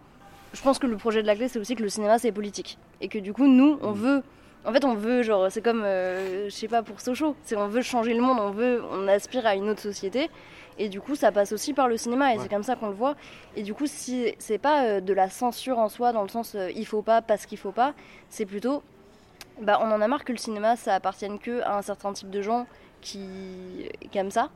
[0.54, 2.78] Je pense que le projet de la clé, c'est aussi que le cinéma, c'est politique.
[3.02, 4.24] Et que du coup, nous, on veut.
[4.66, 7.36] En fait, on veut, genre, c'est comme, euh, je sais pas, pour Sochaux.
[7.44, 10.30] C'est on veut changer le monde, on veut, on aspire à une autre société.
[10.78, 12.94] Et du coup, ça passe aussi par le cinéma, et c'est comme ça qu'on le
[12.94, 13.16] voit.
[13.56, 16.56] Et du coup, si c'est pas euh, de la censure en soi, dans le sens
[16.56, 17.94] euh, il faut pas parce qu'il faut pas,
[18.30, 18.82] c'est plutôt
[19.62, 22.32] bah, on en a marre que le cinéma ça appartienne que à un certain type
[22.32, 22.66] de gens
[23.02, 23.20] qui,
[24.10, 24.50] qui aiment ça,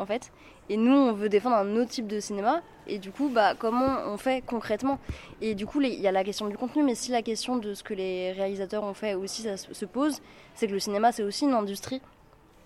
[0.00, 0.32] en fait.
[0.68, 2.62] Et nous, on veut défendre un autre type de cinéma.
[2.86, 4.98] Et du coup, bah, comment on fait concrètement?
[5.40, 7.74] Et du coup, il y a la question du contenu, mais si la question de
[7.74, 10.20] ce que les réalisateurs ont fait aussi ça se se pose,
[10.54, 12.00] c'est que le cinéma, c'est aussi une industrie.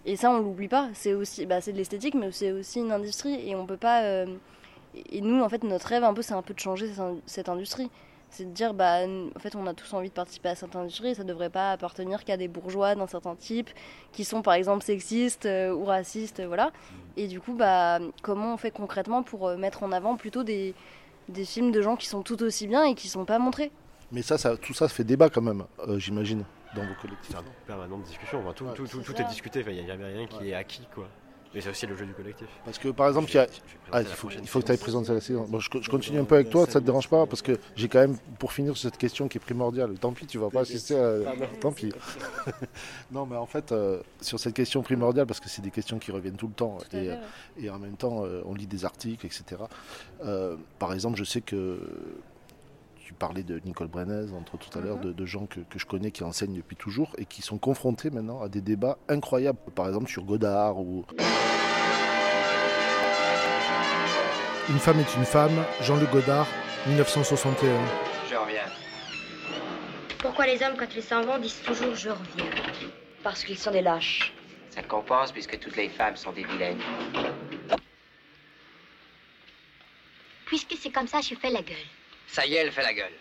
[0.06, 0.88] Et ça, on l'oublie pas.
[0.94, 3.48] C'est aussi, bah, c'est de l'esthétique, mais c'est aussi une industrie.
[3.48, 4.02] Et on peut pas.
[4.02, 4.26] euh,
[5.10, 7.16] Et nous, en fait, notre rêve, un peu, c'est un peu de changer cette in-
[7.26, 7.90] cette industrie.
[8.30, 9.00] C'est de dire, bah,
[9.36, 11.72] en fait, on a tous envie de participer à cette industrie et ça devrait pas
[11.72, 13.70] appartenir qu'à des bourgeois d'un certain type
[14.12, 16.70] qui sont, par exemple, sexistes euh, ou racistes, voilà.
[17.16, 20.74] Et du coup, bah, comment on fait concrètement pour euh, mettre en avant plutôt des,
[21.28, 23.70] des films de gens qui sont tout aussi bien et qui sont pas montrés?
[24.12, 27.34] Mais ça, ça, tout ça, fait débat quand même, euh, j'imagine, dans vos collectifs.
[27.66, 28.40] permanente discussion.
[28.40, 29.60] Enfin, tout, tout, tout, c'est est discuté.
[29.60, 31.08] Enfin, Il n'y a jamais rien qui est acquis, quoi.
[31.54, 32.48] Mais c'est aussi le jeu du collectif.
[32.64, 33.46] Parce que par exemple, il y a.
[33.92, 35.48] Ah, il faut, prochaine il faut que tu ailles présenter la séance.
[35.48, 37.88] Bon, je, je continue un peu avec toi, ça te dérange pas Parce que j'ai
[37.88, 40.60] quand même, pour finir sur cette question qui est primordiale, tant pis, tu vas pas
[40.60, 41.18] assister à.
[41.60, 41.92] Tant pis.
[43.12, 46.10] non, mais en fait, euh, sur cette question primordiale, parce que c'est des questions qui
[46.10, 47.00] reviennent tout le temps, Tout à
[47.60, 49.62] et, en même temps, euh, on lit des articles, etc.
[50.24, 51.78] Euh, par exemple, je sais que.
[53.14, 56.10] Parlais de Nicole Brennez, entre tout à l'heure, de, de gens que, que je connais
[56.10, 59.58] qui enseignent depuis toujours et qui sont confrontés maintenant à des débats incroyables.
[59.74, 61.04] Par exemple, sur Godard ou.
[64.70, 66.46] Une femme est une femme, Jean-Luc Godard,
[66.86, 67.68] 1961.
[68.30, 68.62] Je reviens.
[70.18, 72.50] Pourquoi les hommes, quand ils s'en vont, disent toujours je reviens
[73.22, 74.32] Parce qu'ils sont des lâches.
[74.70, 76.80] Ça compense puisque toutes les femmes sont des vilaines.
[80.46, 81.76] Puisque c'est comme ça, je fais la gueule.
[82.34, 83.12] Ça y est, elle fait la gueule.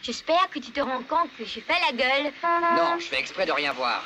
[0.00, 2.32] J'espère que tu te rends compte que je fais la gueule.
[2.76, 4.04] Non, je fais exprès de rien voir.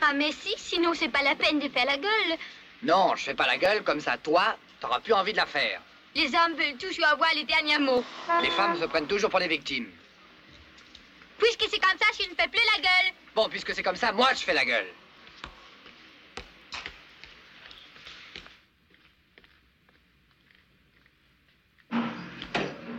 [0.00, 2.38] Ah, mais si, sinon c'est pas la peine de faire la gueule.
[2.82, 5.82] Non, je fais pas la gueule, comme ça, toi, t'auras plus envie de la faire.
[6.14, 8.04] Les hommes veulent toujours avoir les derniers mots.
[8.40, 9.90] Les femmes se prennent toujours pour des victimes.
[11.36, 13.12] Puisque c'est comme ça, je ne fais plus la gueule.
[13.34, 14.88] Bon, puisque c'est comme ça, moi, je fais la gueule.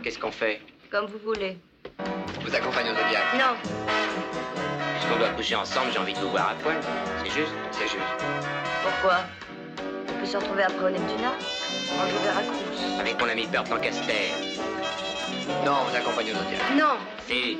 [0.04, 1.56] Qu'est-ce qu'on fait Comme vous voulez.
[1.98, 3.34] Je vous accompagne au zodiaque.
[3.38, 3.56] Non,
[4.94, 6.76] Puisqu'on doit coucher ensemble, j'ai envie de vous voir à poil.
[7.24, 7.96] C'est juste C'est juste.
[8.82, 9.20] pourquoi
[10.08, 11.32] On peut se retrouver après au Neptuna
[11.98, 13.00] On joue Veracruz.
[13.00, 14.32] Avec mon ami Bert Lancaster.
[15.64, 16.60] Non, on vous accompagne au zodiaque.
[16.76, 17.58] Non, Si,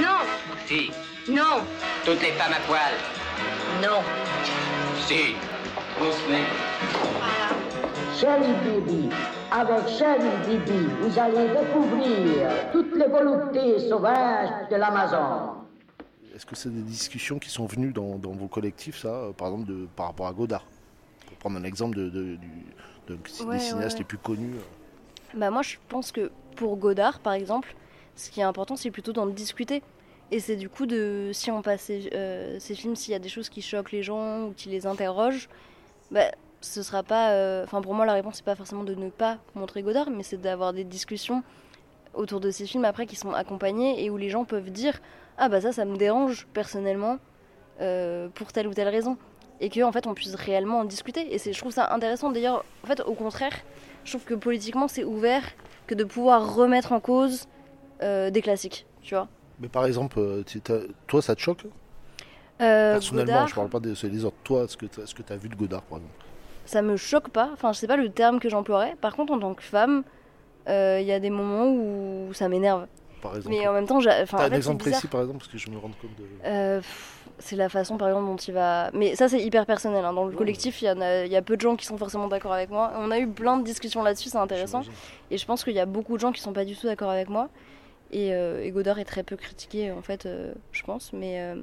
[0.00, 0.18] non,
[0.66, 0.90] si.
[1.28, 1.62] non,
[2.06, 2.94] Toutes les femmes à poil.
[3.82, 4.02] non.
[5.06, 5.34] Si.
[6.00, 6.44] On se met.
[8.18, 9.08] Chérie Bibi,
[9.50, 15.52] avec Chérie Bibi, vous allez découvrir toutes les voluptés sauvages de l'Amazon.
[16.34, 19.48] Est-ce que c'est des discussions qui sont venues dans, dans vos collectifs, ça, euh, par
[19.48, 20.64] exemple, de, par rapport à Godard?
[21.26, 22.66] Pour prendre un exemple de, de- du-
[23.08, 23.98] de- des Ouais, cinéastes ouais.
[24.00, 24.54] les plus connus.
[24.54, 25.36] euh.
[25.38, 27.74] Bah moi je pense que pour Godard par exemple,
[28.16, 29.82] ce qui est important c'est plutôt d'en discuter.
[30.30, 33.18] Et c'est du coup de si on passe ces, euh, ces films, s'il y a
[33.18, 35.48] des choses qui choquent les gens ou qui les interrogent,
[36.10, 37.30] bah ce sera pas.
[37.32, 40.22] euh, Enfin pour moi la réponse c'est pas forcément de ne pas montrer Godard, mais
[40.22, 41.42] c'est d'avoir des discussions
[42.14, 45.00] autour de ces films après qui sont accompagnés et où les gens peuvent dire
[45.36, 47.18] ah bah ça ça me dérange personnellement
[47.80, 49.16] euh, pour telle ou telle raison
[49.60, 51.34] et que en fait on puisse réellement en discuter.
[51.34, 52.30] Et je trouve ça intéressant.
[52.30, 53.52] D'ailleurs en fait au contraire
[54.04, 55.44] je trouve que politiquement c'est ouvert
[55.86, 57.46] que de pouvoir remettre en cause
[58.02, 59.28] euh, des classiques tu vois.
[59.60, 60.44] Mais par exemple,
[61.06, 61.64] toi, ça te choque?
[62.58, 64.36] Personnellement, Godard, je parle pas des, les autres.
[64.44, 66.14] Toi, est-ce que tu ce que as vu de Godard, par exemple?
[66.68, 69.38] Ça me choque pas enfin je sais pas le terme que j'emploierais par contre en
[69.38, 70.04] tant que femme
[70.68, 72.86] euh, il y a des moments où ça m'énerve
[73.22, 75.50] par exemple Mais en même temps, j'ai- enfin, un fait, exemple précis, par exemple, parce
[75.50, 76.24] que je me rends compte de.
[76.44, 76.80] Euh,
[77.40, 78.90] c'est la façon par exemple dont il va.
[78.92, 80.04] Mais ça c'est hyper personnel.
[80.04, 80.12] hein.
[80.12, 82.28] Dans le collectif, il y, a, il y a peu de gens qui sont forcément
[82.28, 82.92] d'accord avec moi.
[82.96, 84.82] On a eu plein de discussions là-dessus, c'est intéressant.
[85.32, 87.10] Et je pense qu'il y a beaucoup de gens qui sont pas du tout d'accord
[87.10, 87.48] avec moi.
[88.12, 91.12] Et, euh, et Godard est très peu critiqué en fait, euh, je pense.
[91.12, 91.56] Mais, euh,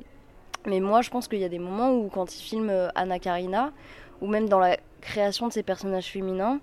[0.66, 3.20] mais moi je pense qu'il y a des moments où quand il filme euh, Anna
[3.20, 3.72] Karina,
[4.20, 6.60] ou même dans la création de ses personnages féminins,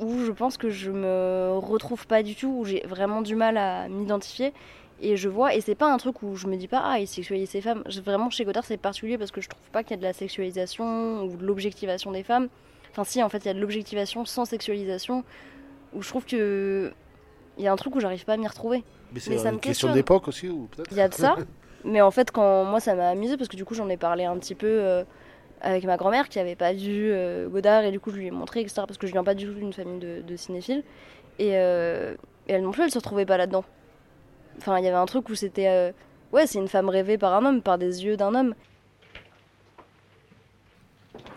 [0.00, 3.56] où je pense que je me retrouve pas du tout, où j'ai vraiment du mal
[3.56, 4.52] à m'identifier.
[5.00, 7.08] Et je vois, et c'est pas un truc où je me dis pas, ah, il
[7.08, 7.82] sexualise ses femmes.
[8.04, 10.12] Vraiment, chez Godard, c'est particulier parce que je trouve pas qu'il y a de la
[10.12, 12.48] sexualisation ou de l'objectivation des femmes.
[12.92, 15.24] Enfin, si, en fait, il y a de l'objectivation sans sexualisation,
[15.92, 16.92] où je trouve que.
[17.58, 18.82] Il y a un truc où j'arrive pas à m'y retrouver.
[19.12, 21.36] Mais c'est ça une question d'époque aussi, ou peut-être Il y a de ça.
[21.84, 24.24] mais en fait, quand moi, ça m'a amusé parce que du coup, j'en ai parlé
[24.24, 25.04] un petit peu euh,
[25.62, 28.30] avec ma grand-mère qui avait pas vu euh, Godard et du coup, je lui ai
[28.30, 28.82] montré, etc.
[28.86, 30.82] Parce que je viens pas du tout d'une famille de, de cinéphiles.
[31.38, 32.14] Et, euh,
[32.48, 33.64] et elle non plus, elle se retrouvait pas là-dedans.
[34.58, 35.68] Enfin, il y avait un truc où c'était.
[35.68, 35.92] euh,
[36.32, 38.54] ouais, c'est une femme rêvée par un homme, par des yeux d'un homme.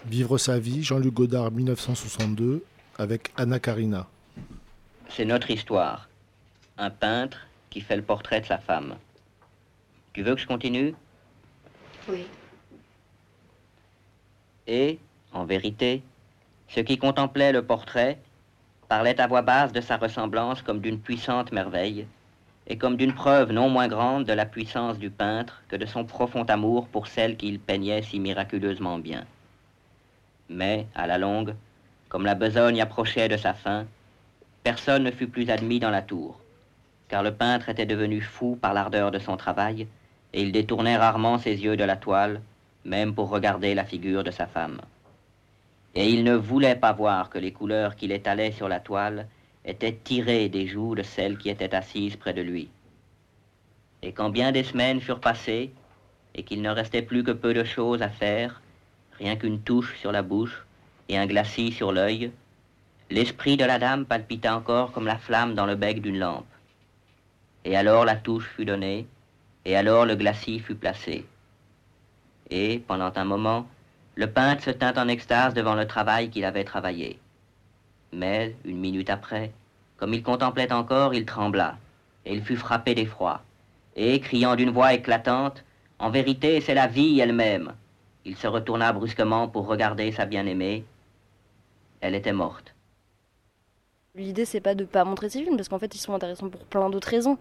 [0.05, 2.63] Vivre sa vie, Jean-Luc Godard, 1962,
[2.97, 4.07] avec Anna Karina.
[5.09, 6.09] C'est notre histoire.
[6.77, 8.95] Un peintre qui fait le portrait de sa femme.
[10.13, 10.93] Tu veux que je continue?
[12.09, 12.25] Oui.
[14.67, 14.99] Et,
[15.34, 16.01] en vérité,
[16.67, 18.17] ceux qui contemplaient le portrait
[18.88, 22.08] parlaient à voix basse de sa ressemblance comme d'une puissante merveille,
[22.67, 26.04] et comme d'une preuve non moins grande de la puissance du peintre que de son
[26.04, 29.25] profond amour pour celle qu'il peignait si miraculeusement bien.
[30.49, 31.56] Mais, à la longue,
[32.10, 33.86] comme la besogne approchait de sa fin,
[34.63, 36.39] personne ne fut plus admis dans la tour,
[37.08, 39.88] car le peintre était devenu fou par l'ardeur de son travail,
[40.34, 42.41] et il détournait rarement ses yeux de la toile,
[42.86, 44.80] même pour regarder la figure de sa femme.
[45.95, 49.28] Et il ne voulait pas voir que les couleurs qu'il étalait sur la toile
[49.65, 52.69] étaient tirées des joues de celle qui était assise près de lui.
[54.02, 55.71] Et quand bien des semaines furent passées,
[56.36, 58.62] et qu'il ne restait plus que peu de choses à faire,
[59.17, 60.65] rien qu'une touche sur la bouche
[61.08, 62.32] et un glacis sur l'œil,
[63.10, 66.45] l'esprit de la dame palpita encore comme la flamme dans le bec d'une lampe.
[67.63, 69.08] Et alors la touche fut donnée,
[69.63, 71.26] et alors le glacis fut placé.
[72.49, 73.67] Et, pendant un moment,
[74.15, 77.19] le peintre se tint en extase devant le travail qu'il avait travaillé.
[78.13, 79.51] Mais, une minute après,
[79.97, 81.77] comme il contemplait encore, il trembla,
[82.25, 83.41] et il fut frappé d'effroi.
[83.95, 85.63] Et, criant d'une voix éclatante,
[85.97, 87.71] En vérité, c'est la vie elle-même,
[88.25, 90.84] il se retourna brusquement pour regarder sa bien-aimée.
[92.01, 92.73] Elle était morte.
[94.15, 96.65] L'idée, c'est pas de pas montrer ces films parce qu'en fait, ils sont intéressants pour
[96.65, 97.38] plein d'autres raisons.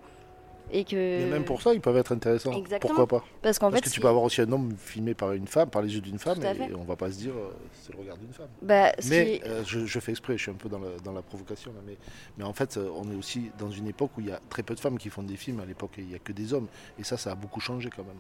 [0.72, 1.30] Et que.
[1.30, 2.52] Même pour ça, ils peuvent être intéressants.
[2.52, 2.94] Exactement.
[2.94, 5.46] Pourquoi pas Parce qu'en fait, que tu peux avoir aussi un homme filmé par une
[5.46, 7.50] femme, par les yeux d'une femme, et, on va pas se dire euh,
[7.82, 8.48] c'est le regard d'une femme.
[8.62, 11.12] Bah, mais qui- euh, je, je fais exprès, je suis un peu dans la, dans
[11.12, 11.96] la provocation, là, mais,
[12.38, 14.62] mais en fait, euh, on est aussi dans une époque où il y a très
[14.62, 15.60] peu de femmes qui font des films.
[15.60, 16.66] À l'époque, il n'y a que des hommes.
[16.98, 18.16] Et ça, ça a beaucoup changé quand même.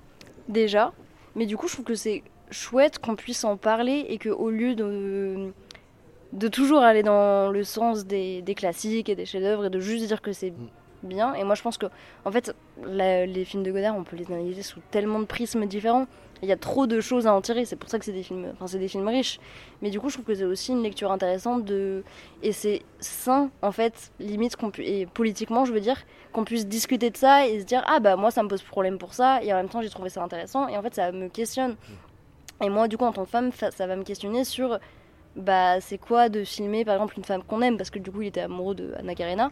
[0.48, 0.92] déjà.
[1.34, 4.74] Mais du coup, je trouve que c'est chouette qu'on puisse en parler et qu'au lieu
[4.76, 5.50] de,
[6.32, 10.06] de toujours aller dans le sens des, des classiques et des chefs-d'œuvre et de juste
[10.06, 10.52] dire que c'est
[11.04, 11.34] bien.
[11.34, 11.86] Et moi, je pense que,
[12.24, 16.06] en fait, les films de Godard, on peut les analyser sous tellement de prismes différents.
[16.42, 17.64] Il y a trop de choses à en tirer.
[17.64, 19.38] C'est pour ça que c'est des films, enfin, c'est des films riches.
[19.80, 22.02] Mais du coup, je trouve que c'est aussi une lecture intéressante de,
[22.42, 27.10] et c'est sain, en fait, limite qu'on et politiquement, je veux dire, qu'on puisse discuter
[27.10, 29.52] de ça et se dire ah bah moi ça me pose problème pour ça et
[29.52, 31.76] en même temps j'ai trouvé ça intéressant et en fait ça me questionne.
[32.62, 34.78] Et moi, du coup, en tant que femme, ça va me questionner sur
[35.36, 38.22] bah, c'est quoi de filmer par exemple une femme qu'on aime, parce que du coup,
[38.22, 39.50] il était amoureux de Anna Karena.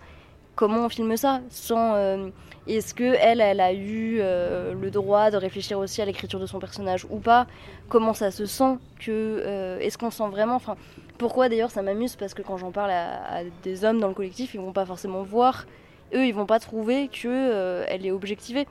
[0.55, 2.29] Comment on filme ça sans euh,
[2.67, 6.47] Est-ce que elle, elle a eu euh, le droit de réfléchir aussi à l'écriture de
[6.47, 7.47] son personnage ou pas?
[7.89, 10.77] Comment ça se sent que euh, Est-ce qu'on sent vraiment Enfin,
[11.17, 12.17] pourquoi d'ailleurs ça m'amuse?
[12.17, 15.23] Parce que quand j'en parle à, des hommes dans le collectif, ils vont pas forcément
[15.23, 15.67] voir.
[16.15, 18.67] Eux, ils vont pas trouver que elle est objectivée.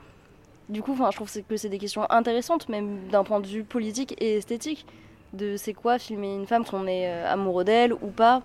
[0.68, 3.64] Du coup, enfin, je trouve que c'est des questions intéressantes, même d'un point de vue
[3.64, 4.86] politique et esthétique.
[5.32, 8.42] De c'est quoi filmer une femme qu'on est amoureux d'elle ou pas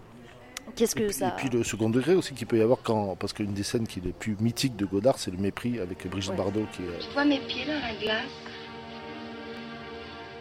[0.75, 1.29] Qu'est-ce que ça.
[1.29, 3.15] Et puis le second degré aussi qu'il peut y avoir quand.
[3.15, 6.07] Parce qu'une des scènes qui est les plus mythiques de Godard, c'est le mépris avec
[6.07, 6.99] Brigitte Bardot qui est.
[6.99, 8.25] Tu vois mes pieds dans la glace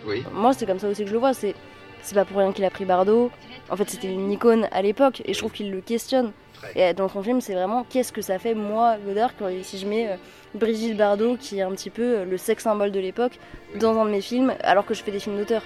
[0.07, 0.25] Oui.
[0.33, 1.35] Moi, c'est comme ça aussi que je le vois.
[1.35, 1.55] C'est
[2.03, 3.31] c'est pas pour rien qu'il a pris Bardot.
[3.69, 6.33] En fait, c'était une icône à l'époque et je trouve qu'il le questionne.
[6.75, 9.87] Et dans son film, c'est vraiment qu'est-ce que ça fait, moi, Godard, quand, si je
[9.87, 10.17] mets euh,
[10.55, 13.39] Brigitte Bardot, qui est un petit peu euh, le sex symbole de l'époque,
[13.79, 15.63] dans un de mes films, alors que je fais des films d'auteur.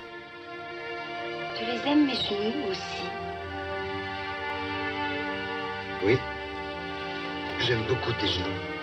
[1.56, 3.19] Tu les aimes mes genoux aussi?
[6.02, 6.18] Oui.
[7.60, 8.80] J'aime beaucoup tes genoux.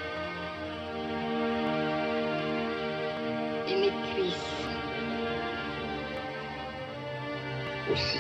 [3.70, 4.54] et mes cuisses.
[7.92, 8.20] Aussi.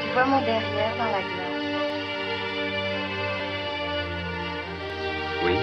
[0.00, 1.60] Tu vois mon derrière dans la glace.
[5.44, 5.56] Oui.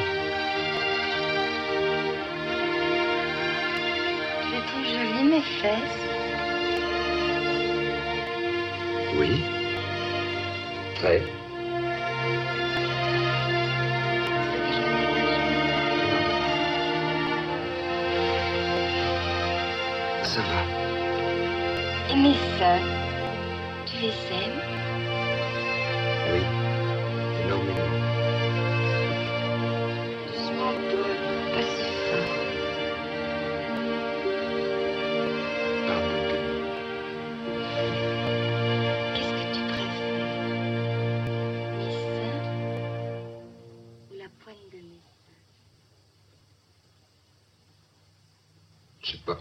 [4.41, 6.16] Tu les trouves jolies, mes fesses
[10.99, 11.09] Ça
[20.41, 20.63] va.
[22.09, 22.81] Et mes seins
[23.85, 24.86] Tu les aimes?
[49.07, 49.37] Je sais pas.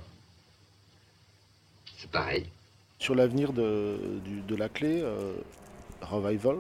[1.99, 2.47] C'est pareil.
[3.01, 5.35] Sur l'avenir de, du- de la clé, euh,
[6.03, 6.59] Revival,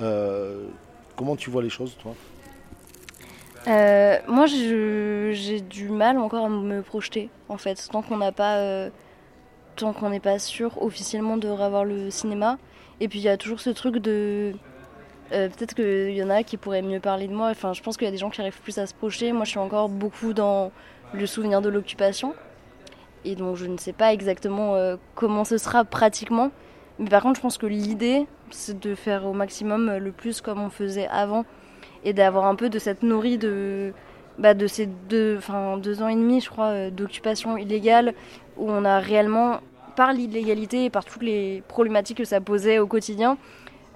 [0.00, 0.66] euh,
[1.14, 2.14] comment tu vois les choses, toi?
[3.68, 8.32] Euh, moi, je- j'ai du mal encore à me projeter, en fait, tant qu'on n'a
[8.32, 8.88] pas, euh,
[9.76, 12.58] tant qu'on n'est pas sûr officiellement de revoir le cinéma.
[13.00, 14.52] Et puis il y a toujours ce truc de,
[15.32, 17.48] euh, peut-être qu'il y en a qui pourraient mieux parler de moi.
[17.50, 19.32] Enfin, je pense qu'il y a des gens qui arrivent plus à se projeter.
[19.32, 20.72] Moi, je suis encore beaucoup dans
[21.12, 22.34] le souvenir de l'occupation,
[23.24, 26.50] et donc je ne sais pas exactement euh, comment ce sera pratiquement.
[26.98, 30.40] Mais par contre, je pense que l'idée, c'est de faire au maximum euh, le plus
[30.40, 31.44] comme on faisait avant
[32.04, 33.92] et d'avoir un peu de cette nourrie de,
[34.38, 38.14] bah, de ces deux, enfin, deux ans et demi, je crois, euh, d'occupation illégale,
[38.56, 39.60] où on a réellement,
[39.96, 43.36] par l'illégalité et par toutes les problématiques que ça posait au quotidien,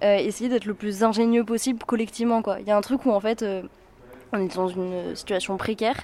[0.02, 2.42] euh, essayé d'être le plus ingénieux possible collectivement.
[2.42, 2.60] quoi.
[2.60, 3.44] Il y a un truc où en fait,
[4.32, 5.96] on est dans une situation précaire.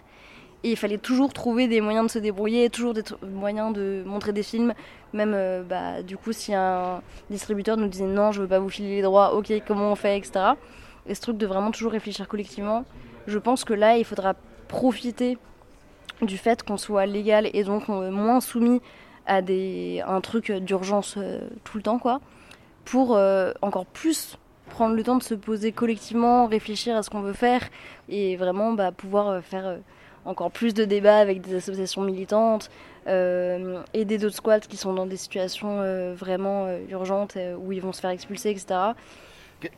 [0.64, 4.32] Et il fallait toujours trouver des moyens de se débrouiller, toujours des moyens de montrer
[4.32, 4.74] des films.
[5.12, 8.68] Même, euh, bah, du coup, si un distributeur nous disait non, je veux pas vous
[8.68, 10.52] filer les droits, ok, comment on fait, etc.
[11.06, 12.84] Et ce truc de vraiment toujours réfléchir collectivement,
[13.26, 14.34] je pense que là, il faudra
[14.68, 15.36] profiter
[16.20, 18.80] du fait qu'on soit légal et donc euh, moins soumis
[19.26, 22.20] à des, un truc d'urgence euh, tout le temps, quoi,
[22.84, 23.18] pour
[23.62, 24.38] encore plus
[24.70, 27.62] prendre le temps de se poser collectivement, réfléchir à ce qu'on veut faire
[28.08, 29.78] et vraiment bah, pouvoir faire
[30.24, 32.70] encore plus de débats avec des associations militantes,
[33.08, 37.72] euh, aider d'autres squats qui sont dans des situations euh, vraiment euh, urgentes euh, où
[37.72, 38.66] ils vont se faire expulser, etc.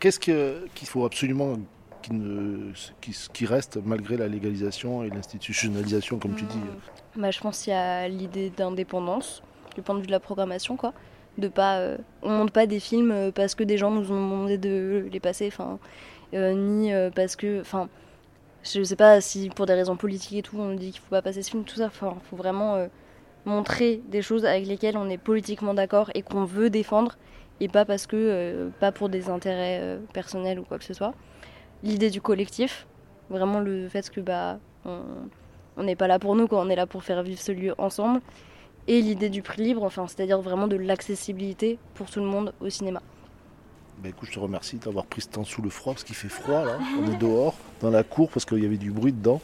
[0.01, 1.57] Qu'est-ce que- qu'il faut absolument
[2.03, 6.59] qui, ne, qui, qui reste malgré la légalisation et l'institutionnalisation, comme tu dis
[7.17, 9.43] Bah, je pense qu'il y a l'idée d'indépendance
[9.75, 10.93] du point de vue de la programmation, quoi.
[11.39, 11.81] De pas,
[12.23, 15.49] on monte pas des films parce que des gens nous ont demandé de les passer,
[15.49, 15.79] enfin,
[16.33, 17.89] ni parce que, enfin,
[18.65, 21.23] je sais pas si pour des raisons politiques et tout, on dit qu'il faut pas
[21.23, 21.87] passer ce film, tout ça.
[21.87, 22.87] Enfin, faut vraiment euh,
[23.45, 27.17] montrer des choses avec lesquelles on est politiquement d'accord et qu'on veut défendre,
[27.61, 30.95] et pas parce que, euh, pas pour des intérêts euh, personnels ou quoi que ce
[30.95, 31.15] soit.
[31.83, 32.87] L'idée du collectif,
[33.29, 34.59] vraiment le fait que bah
[35.77, 36.61] on n'est pas là pour nous, quoi.
[36.61, 38.21] on est là pour faire vivre ce lieu ensemble.
[38.87, 42.69] Et l'idée du prix libre, enfin, c'est-à-dire vraiment de l'accessibilité pour tout le monde au
[42.69, 43.01] cinéma.
[44.03, 46.29] Bah, écoute, je te remercie d'avoir pris ce temps sous le froid, parce qu'il fait
[46.29, 46.79] froid là.
[47.01, 49.41] On est dehors, dans la cour, parce qu'il y avait du bruit dedans.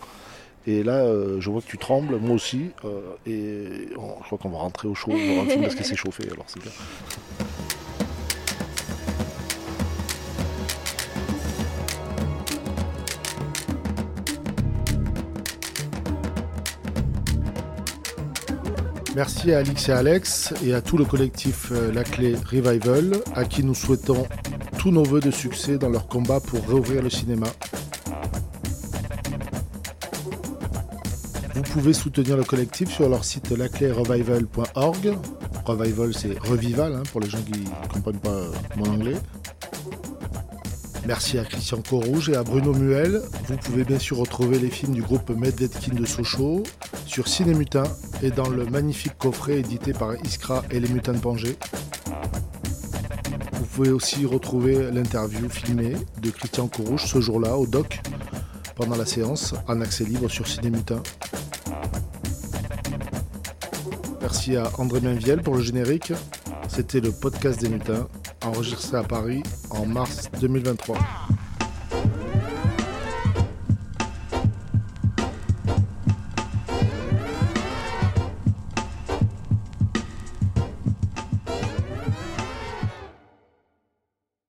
[0.66, 2.70] Et là, euh, je vois que tu trembles, moi aussi.
[2.84, 5.96] euh, et je crois qu'on va rentrer au chaud, on va rentrer parce que c'est
[5.96, 6.72] chauffé, alors c'est bien.
[19.16, 23.44] Merci à Alix et Alex et à tout le collectif euh, La Clé Revival, à
[23.44, 24.24] qui nous souhaitons
[24.78, 27.48] tous nos voeux de succès dans leur combat pour réouvrir le cinéma.
[31.54, 35.16] Vous pouvez soutenir le collectif sur leur site laclérevival.org.
[35.64, 38.46] Revival, c'est revival hein, pour les gens qui ne comprennent pas
[38.76, 39.16] mon anglais.
[41.10, 43.20] Merci à Christian Corouge et à Bruno Muel.
[43.48, 46.62] Vous pouvez bien sûr retrouver les films du groupe Medvedkin de Sochaux
[47.04, 47.82] sur Ciné Mutin
[48.22, 51.56] et dans le magnifique coffret édité par Iskra et les Mutins de Pangée.
[53.54, 57.98] Vous pouvez aussi retrouver l'interview filmée de Christian Corouge ce jour-là au doc
[58.76, 61.02] pendant la séance en accès libre sur Ciné Mutin.
[64.20, 66.12] Merci à André Mainviel pour le générique.
[66.68, 68.06] C'était le podcast des mutins,
[68.50, 70.98] enregistré à Paris en mars 2023.